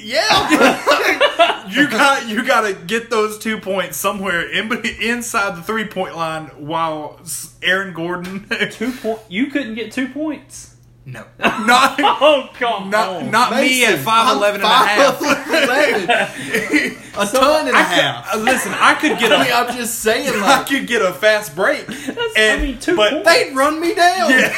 [0.04, 1.66] Yeah.
[1.68, 6.16] you got you got to get those two points somewhere in inside the three point
[6.16, 7.20] line while
[7.62, 8.46] Aaron Gordon.
[8.70, 9.20] Two point.
[9.28, 10.73] You couldn't get two points.
[11.06, 11.22] No.
[11.38, 13.30] not Oh come not, on.
[13.30, 15.18] not me at 5'11 and a half.
[15.20, 17.12] 5'11.
[17.12, 18.30] a ton and a I half.
[18.32, 21.02] could, uh, listen, I could get I mean, a I'm just saying, I could get
[21.02, 21.86] a fast break.
[21.86, 23.28] That's- and, I mean, two but points.
[23.28, 24.30] they'd run me down.
[24.30, 24.54] Yeah.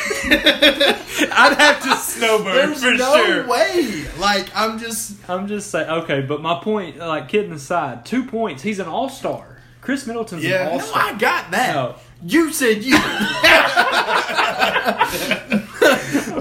[1.32, 3.46] I'd have to snowboard There's for no sure.
[3.48, 4.04] way.
[4.18, 5.16] Like I'm just.
[5.28, 5.88] I'm just saying.
[5.90, 8.62] Okay, but my point, like kidding aside, two points.
[8.62, 9.58] He's an all star.
[9.80, 10.66] Khris Middleton's Yeah.
[10.66, 11.02] an all No, star.
[11.02, 11.74] I got that.
[11.74, 11.96] No.
[12.22, 12.96] You said you.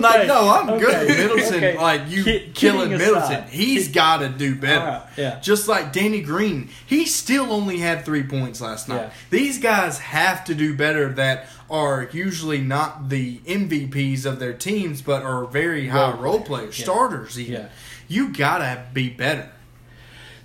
[0.10, 1.08] Like no, I'm okay, good.
[1.18, 1.78] Middleton, okay.
[1.78, 3.22] like you Kid- killing Middleton.
[3.22, 3.50] aside.
[3.50, 4.80] He's Kid- got to do better.
[4.86, 5.40] All right, yeah.
[5.40, 8.98] Just like Danny Green, he still only had three points last night.
[9.02, 9.10] Yeah.
[9.30, 11.10] These guys have to do better.
[11.14, 16.42] That are usually not the MVPs of their teams, but are very high Role role
[16.42, 16.48] players.
[16.76, 16.86] players, Yeah.
[16.86, 17.40] starters.
[17.40, 17.68] Even Yeah.
[18.08, 19.50] you gotta be better.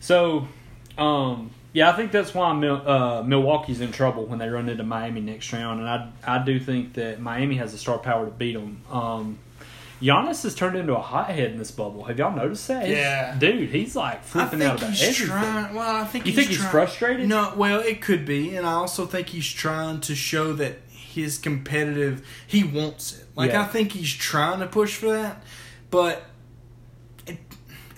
[0.00, 0.48] So,
[0.98, 4.82] um, yeah, I think that's why Mil- uh, Milwaukee's in trouble when they run into
[4.82, 8.30] Miami next round, and I I do think that Miami has the star power to
[8.30, 8.80] beat them.
[8.90, 9.38] Um,
[10.02, 12.04] Giannis has turned into a hothead in this bubble.
[12.04, 12.86] Have y'all noticed that?
[12.86, 13.34] He's- Yeah.
[13.38, 15.26] dude, he's like flipping out about he's everything.
[15.26, 15.74] trying.
[15.74, 17.28] Well, I think You he's think he's trying- frustrated?
[17.28, 21.36] No, well, it could be, and I also think he's trying to show that his
[21.38, 22.22] competitive.
[22.46, 23.26] He wants it.
[23.36, 23.62] Like Yeah.
[23.62, 25.42] I think he's trying to push for that,
[25.90, 26.22] but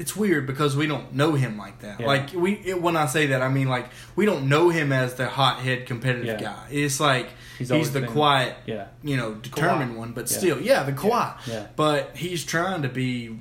[0.02, 2.00] it's weird because we don't know him like that.
[2.00, 2.06] Yeah.
[2.06, 3.86] Like we, it, when I say that, I mean like
[4.16, 6.48] we don't know him as the hothead competitive Yeah.
[6.54, 6.66] guy.
[6.70, 7.28] It's like
[7.58, 8.88] He's he's, the been- quiet, Yeah.
[9.02, 9.98] you know, determined Kawhi.
[9.98, 10.38] one, but Yeah.
[10.38, 11.36] still, yeah, the quiet.
[11.46, 11.66] Yeah.
[11.76, 13.38] But he's trying to be.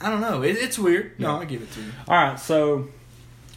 [0.00, 0.40] I don't know.
[0.42, 1.20] It, it's weird.
[1.20, 1.92] No, I give it to you.
[2.08, 2.88] All right, so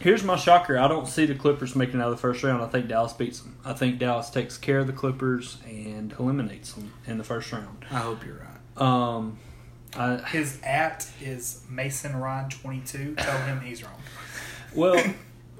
[0.00, 0.76] here's my shocker.
[0.78, 2.62] I don't see the Clippers making out of the first round.
[2.62, 3.56] I think Dallas beats them.
[3.64, 7.86] I think Dallas takes care of the Clippers and eliminates them in the first round.
[7.90, 8.86] I hope you're right.
[8.86, 9.38] Um,
[9.96, 13.14] I, His at is Mason Ryan twenty two.
[13.16, 14.00] Tell him he's wrong.
[14.74, 15.02] well,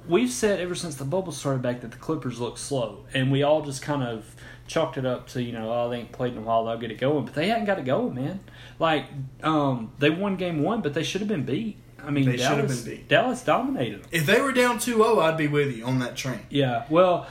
[0.09, 3.43] we've said ever since the bubble started back that the Clippers look slow, and we
[3.43, 4.35] all just kind of
[4.66, 6.91] chalked it up to you know oh they ain't played in a while they'll get
[6.91, 8.41] it going, but they hadn't got it going, man.
[8.78, 9.07] Like
[9.43, 11.78] um, they won game one, but they should have been beat.
[12.07, 13.09] I mean, They should have Dallas, been beat.
[13.09, 14.11] Dallas dominated them.
[14.12, 16.41] If they were down 2-0, I'd be with you on that train.
[16.51, 17.26] Yeah, well,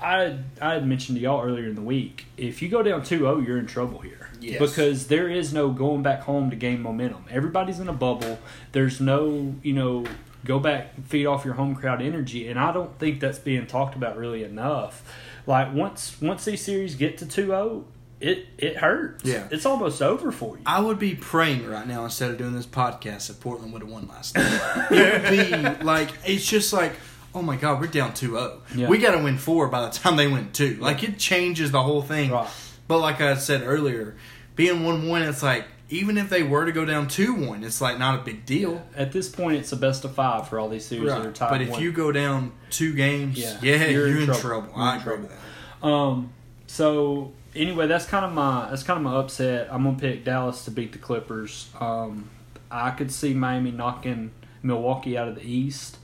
[0.00, 2.24] I I had mentioned to y'all earlier in the week.
[2.38, 4.58] If you go down 2-0, you're in trouble here Yes.
[4.58, 7.24] because there is no going back home to gain momentum.
[7.30, 8.38] Everybody's in a bubble.
[8.72, 10.04] There's no you know
[10.44, 13.96] go back feed off your home crowd energy, and I don't think that's being talked
[13.96, 15.02] about really enough.
[15.46, 17.84] Like once once these series get to 2-0,
[18.20, 19.24] it it hurts.
[19.24, 19.46] Yeah.
[19.50, 20.62] it's almost over for you.
[20.66, 23.90] I would be praying right now instead of doing this podcast that Portland would have
[23.90, 24.86] won last night.
[24.90, 26.94] it would be like, it's just like,
[27.34, 28.60] oh my God, we're down 2-0.
[28.74, 28.88] Yeah.
[28.88, 30.76] We got to win four by the time they win two.
[30.76, 32.30] Like, it changes the whole thing.
[32.30, 32.48] Right.
[32.88, 34.16] But like I said earlier,
[34.54, 38.18] being 1-1, it's like, even if they were to go down 2-1, it's like not
[38.20, 38.84] a big deal.
[38.96, 41.50] At this point, it's a best of five for all these series that are tied.
[41.50, 41.82] But if one.
[41.82, 43.58] you go down two games, Yeah.
[43.62, 44.40] yeah, You're you're, in trouble.
[44.40, 44.68] trouble.
[44.74, 45.28] You're I in agree trouble.
[45.28, 45.38] with
[45.82, 45.86] that.
[45.86, 46.32] Um.
[46.66, 49.68] So anyway, that's kind of my that's kind of my upset.
[49.70, 51.68] I'm gonna pick Dallas to beat the Clippers.
[51.78, 52.30] Um,
[52.70, 54.32] I could see Miami knocking
[54.64, 55.98] Milwaukee out of the East.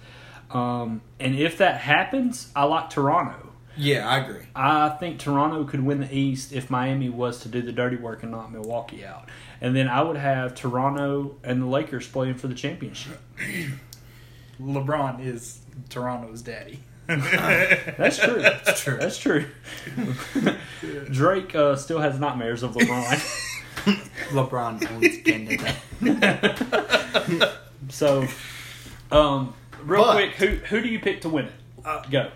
[0.52, 3.41] Um, and if that happens, I like Toronto.
[3.76, 4.42] Yeah, I agree.
[4.54, 8.22] I think Toronto could win the East if Miami was to do the dirty work
[8.22, 9.28] and knock Milwaukee out.
[9.60, 13.20] And then I would have Toronto and the Lakers playing for the championship.
[14.60, 16.80] LeBron is Toronto's daddy.
[17.06, 18.40] That's true.
[18.42, 18.96] That's true.
[18.96, 19.46] That's true.
[21.10, 23.48] Drake uh, still has nightmares of LeBron.
[24.30, 25.74] LeBron owns Canada.
[27.88, 28.26] So,
[29.10, 29.54] um,
[29.84, 31.52] real But- quick, who who do you pick to win it?
[31.84, 32.30] Uh, Go.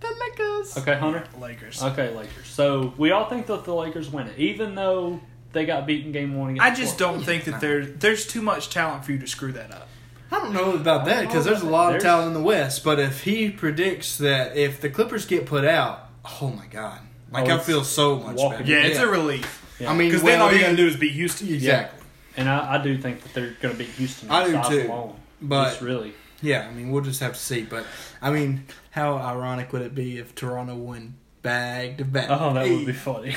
[0.00, 0.76] The Lakers.
[0.78, 1.24] Okay, Hunter.
[1.40, 1.82] Lakers.
[1.82, 2.46] Okay, Lakers.
[2.46, 5.20] So we all think that the Lakers win it, even though
[5.52, 6.50] they got beaten game one.
[6.50, 7.18] Against I just Portland.
[7.18, 9.88] don't think that there there's too much talent for you to screw that up.
[10.30, 12.84] I don't know about that because there's a lot of talent in the West.
[12.84, 17.48] But if he predicts that if the Clippers get put out, oh my god, like
[17.48, 18.64] Oh, I feel so much better.
[18.64, 19.62] Yeah, it's a relief.
[19.78, 19.90] Yeah.
[19.90, 21.48] I mean, Because well, then all you're gonna do is beat Houston.
[21.54, 22.04] exactly.
[22.36, 24.30] and I, I do think that they're going to beat Houston.
[24.30, 24.86] I do size too.
[24.88, 25.16] Alone.
[25.40, 27.62] But- Just really, Yeah, I mean, we'll just have to see.
[27.62, 27.86] But
[28.20, 32.26] I mean, how ironic would it be if Toronto won bag to bag?
[32.30, 33.34] oh, that would be funny.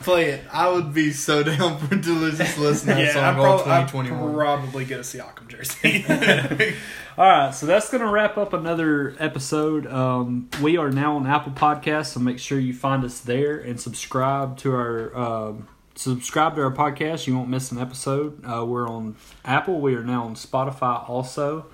[0.00, 0.44] play it.
[0.52, 3.58] I would be so down for delicious just listen to that Yeah, song I'd, all
[3.62, 4.34] prob- I'd 2021.
[4.34, 6.04] probably get a Siakam jersey.
[7.18, 9.86] All right, so that's going to wrap up another episode.
[9.86, 13.78] Um, we are now on Apple Podcasts, so make sure you find us there and
[13.78, 17.26] subscribe to our um, subscribe to our podcast.
[17.26, 18.42] You won't miss an episode.
[18.46, 19.78] Uh, we're on Apple.
[19.82, 21.66] We are now on Spotify also.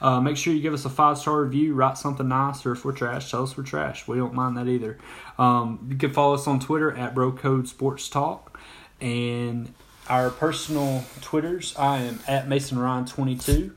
[0.00, 2.84] Uh, make sure you give us a five star review, write something nice, or if
[2.84, 4.08] we're trash, tell us we're trash.
[4.08, 4.98] We don't mind that either.
[5.38, 8.58] Um, you can follow us on Twitter at BroCode Sports Talk,
[9.00, 9.74] and
[10.08, 11.74] our personal Twitters.
[11.76, 13.74] I am at Mason Ryan twenty two.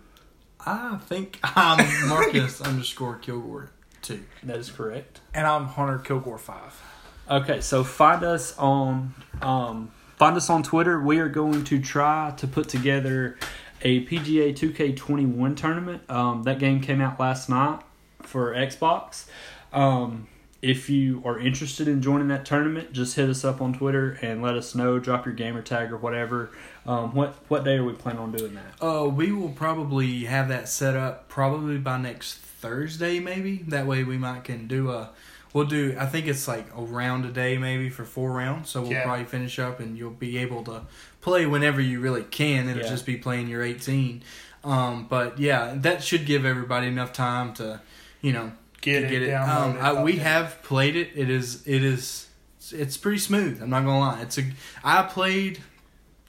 [0.65, 3.69] I think I'm Marcus underscore Kilgore
[4.03, 4.23] 2.
[4.43, 5.19] That is correct.
[5.33, 6.81] and I'm Hunter Kilgore five.
[7.29, 11.01] Okay, so find us on um, find us on Twitter.
[11.01, 13.37] We are going to try to put together
[13.83, 16.09] a PGA 2K21 tournament.
[16.09, 17.81] Um, that game came out last night
[18.21, 19.25] for Xbox.
[19.71, 20.27] Um,
[20.61, 24.41] if you are interested in joining that tournament, just hit us up on Twitter and
[24.41, 24.97] let us know.
[24.97, 26.51] Drop your gamer tag or whatever.
[26.85, 28.81] Um, what what day are we planning on doing that?
[28.81, 33.57] Uh, we will probably have that set up probably by next Thursday, maybe.
[33.67, 35.09] That way we might can do a.
[35.53, 35.95] We'll do.
[35.99, 38.69] I think it's like a round a day, maybe for four rounds.
[38.71, 39.03] So we'll Yeah.
[39.03, 40.81] probably finish up, and you'll be able to
[41.21, 42.67] play whenever you really can.
[42.67, 42.89] It'll Yeah.
[42.89, 44.23] just be playing your eighteen.
[44.63, 47.81] Um, but yeah, that should give everybody enough time to,
[48.21, 49.31] you know, Get it, get it.
[49.33, 51.11] Um, I, we have played it.
[51.15, 51.65] It is.
[51.67, 52.27] It is.
[52.71, 53.61] It's pretty smooth.
[53.61, 54.21] I'm not gonna lie.
[54.21, 54.43] It's a.
[54.83, 55.61] I played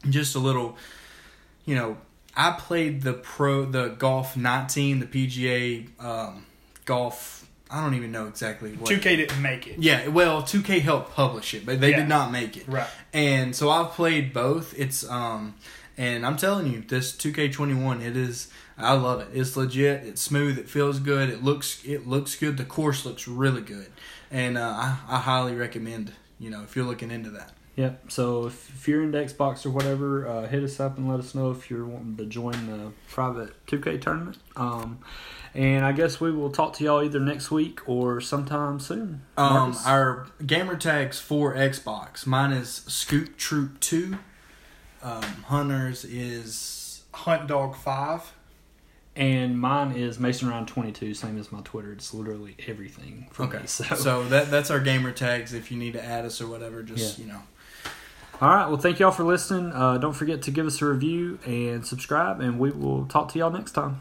[0.08, 0.76] just a little.
[1.64, 1.96] You know,
[2.36, 6.44] I played the pro, the golf 19, the PGA um,
[6.84, 7.43] golf.
[7.70, 8.90] I don't even know exactly what.
[8.90, 9.78] 2K didn't make it.
[9.78, 12.00] Yeah, well, 2K helped publish it, but they Yeah.
[12.00, 12.68] did not make it.
[12.68, 12.86] Right.
[13.12, 14.74] And so I've played both.
[14.78, 15.54] It's um
[15.96, 19.28] and I'm telling you, this 2K21, it is I love it.
[19.32, 20.02] It's legit.
[20.04, 20.58] It's smooth.
[20.58, 21.30] It feels good.
[21.30, 22.56] It looks it looks good.
[22.58, 23.86] The course looks really good.
[24.30, 27.53] And uh, I I highly recommend, you know, if you're looking into that.
[27.76, 28.12] Yep.
[28.12, 31.34] So if, if you're into Xbox or whatever, uh, hit us up and let us
[31.34, 34.38] know if you're wanting to join the private 2K tournament.
[34.54, 35.00] Um,
[35.54, 39.22] and I guess we will talk to y'all either next week or sometime soon.
[39.36, 42.26] Um, our gamer tags for Xbox.
[42.26, 44.18] Mine is Scoot Troop 2.
[45.02, 48.32] Um, Hunter's is Hunt Dog five.
[49.16, 51.92] and mine is Mason Ryan 22, same as my Twitter.
[51.92, 53.58] It's literally everything for okay.
[53.58, 53.64] me.
[53.66, 53.84] So.
[53.94, 55.52] So that that's our gamer tags.
[55.52, 57.24] If you need to add us or whatever, just Yeah.
[57.26, 57.40] you know.
[58.40, 58.66] All right.
[58.66, 59.72] Well, thank y'all for listening.
[59.72, 63.38] Uh, don't forget to give us a review and subscribe, and we will talk to
[63.38, 64.00] y'all next time.